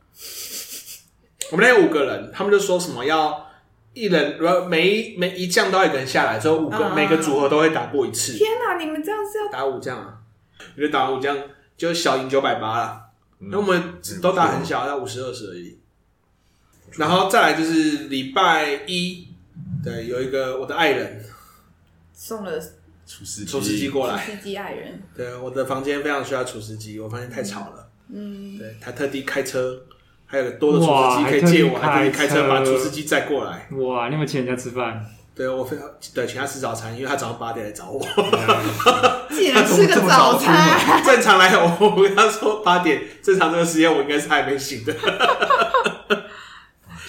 [1.50, 3.48] 我们那有五个人，他们就说什么要。
[3.94, 4.38] 一人，
[4.70, 8.32] 每一每一将都要一个人下来，之后五个、uh, 每个组合都会打过一次。
[8.38, 10.16] 天哪，你们这样是要打五将啊？
[10.58, 11.36] 我觉得打五将
[11.76, 13.02] 就小赢九百八了，
[13.38, 15.78] 因为我们都打很小，要五十二十而已。
[16.92, 19.28] 然后再来就是礼拜一，
[19.84, 21.22] 对，有一个我的爱人
[22.14, 22.52] 送了
[23.12, 25.02] 厨师厨师机过来，厨师机爱人。
[25.14, 27.88] 对，我的房间非常需要厨师机，我发现太吵了。
[28.10, 29.82] 嗯，对，他特地开车。
[30.24, 33.68] 还有多的厨师机可以借我，还可以开车把厨师机载过来。
[33.72, 35.04] 哇，你有没有请人家吃饭？
[35.34, 38.00] 对，我非常对，请他吃早餐，因为他早上八点来找我。
[39.28, 41.04] 竟然 吃个早餐？
[41.04, 44.96] 正常来讲，我跟他说八点，正常这个时间我应该是还没醒的。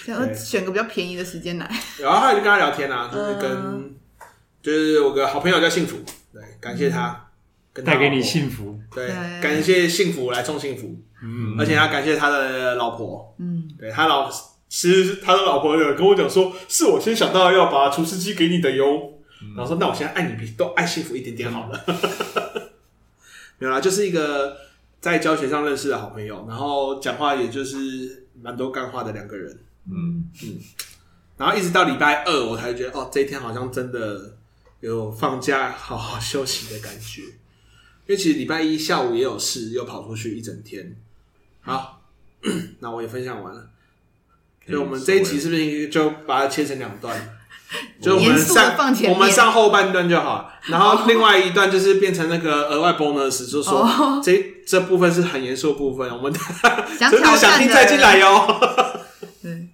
[0.04, 1.66] 想要选个比较便宜的时间来。
[1.98, 3.94] 然后他就跟他聊天啊，就是跟，
[4.64, 5.98] 就是我个好朋友叫幸福，
[6.32, 7.28] 对，感谢他
[7.84, 9.08] 带给你幸福，对，
[9.42, 10.98] 感谢幸福来送幸福。
[11.22, 13.34] 嗯，而且要感谢他的老婆。
[13.38, 14.30] 嗯，对他老，
[14.68, 19.12] 其实他的老婆有跟我讲说，是我先想到要把厨师机给你的哟。
[19.42, 21.84] 嗯、然后说，那我现在爱你比都爱幸福一点点好了。
[21.86, 21.94] 嗯、
[23.60, 24.56] 没有啦，就是一个
[24.98, 29.52] 在教学上认识的好朋友，然后讲话也就是蛮多干话的两个人。
[29.90, 30.58] 嗯嗯，
[31.36, 34.36] 然后一直到礼拜二，我才觉得哦，这一天好像真的
[34.88, 37.22] 有放假好好休息的感觉。
[37.22, 40.94] 因为其实礼拜一下午也有事，又跑出去一整天。
[41.62, 42.02] 好，
[42.80, 43.70] 那我也分享完了。
[44.66, 47.38] 所以我们这一集是不是就把它切成两段？
[48.00, 48.76] 就我们上
[49.08, 56.32] 我们上后半段就好，然后另外一段就是变成那个额外 bonus，就是说这这部分是很严肃的部分，我们
[57.00, 58.46] 真的想听再进来哟。
[59.42, 59.66] 对，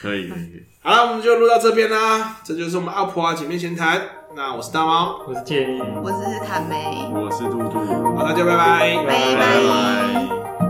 [0.00, 0.62] 可以可以。
[0.80, 2.40] 好了，我们就录到这边啦。
[2.44, 4.19] 这就是我们阿婆啊姐妹闲谈。
[4.32, 7.80] 那我是大猫，我是建议，我是谭梅，我是嘟嘟。
[8.16, 10.69] 好，大家拜拜，拜拜。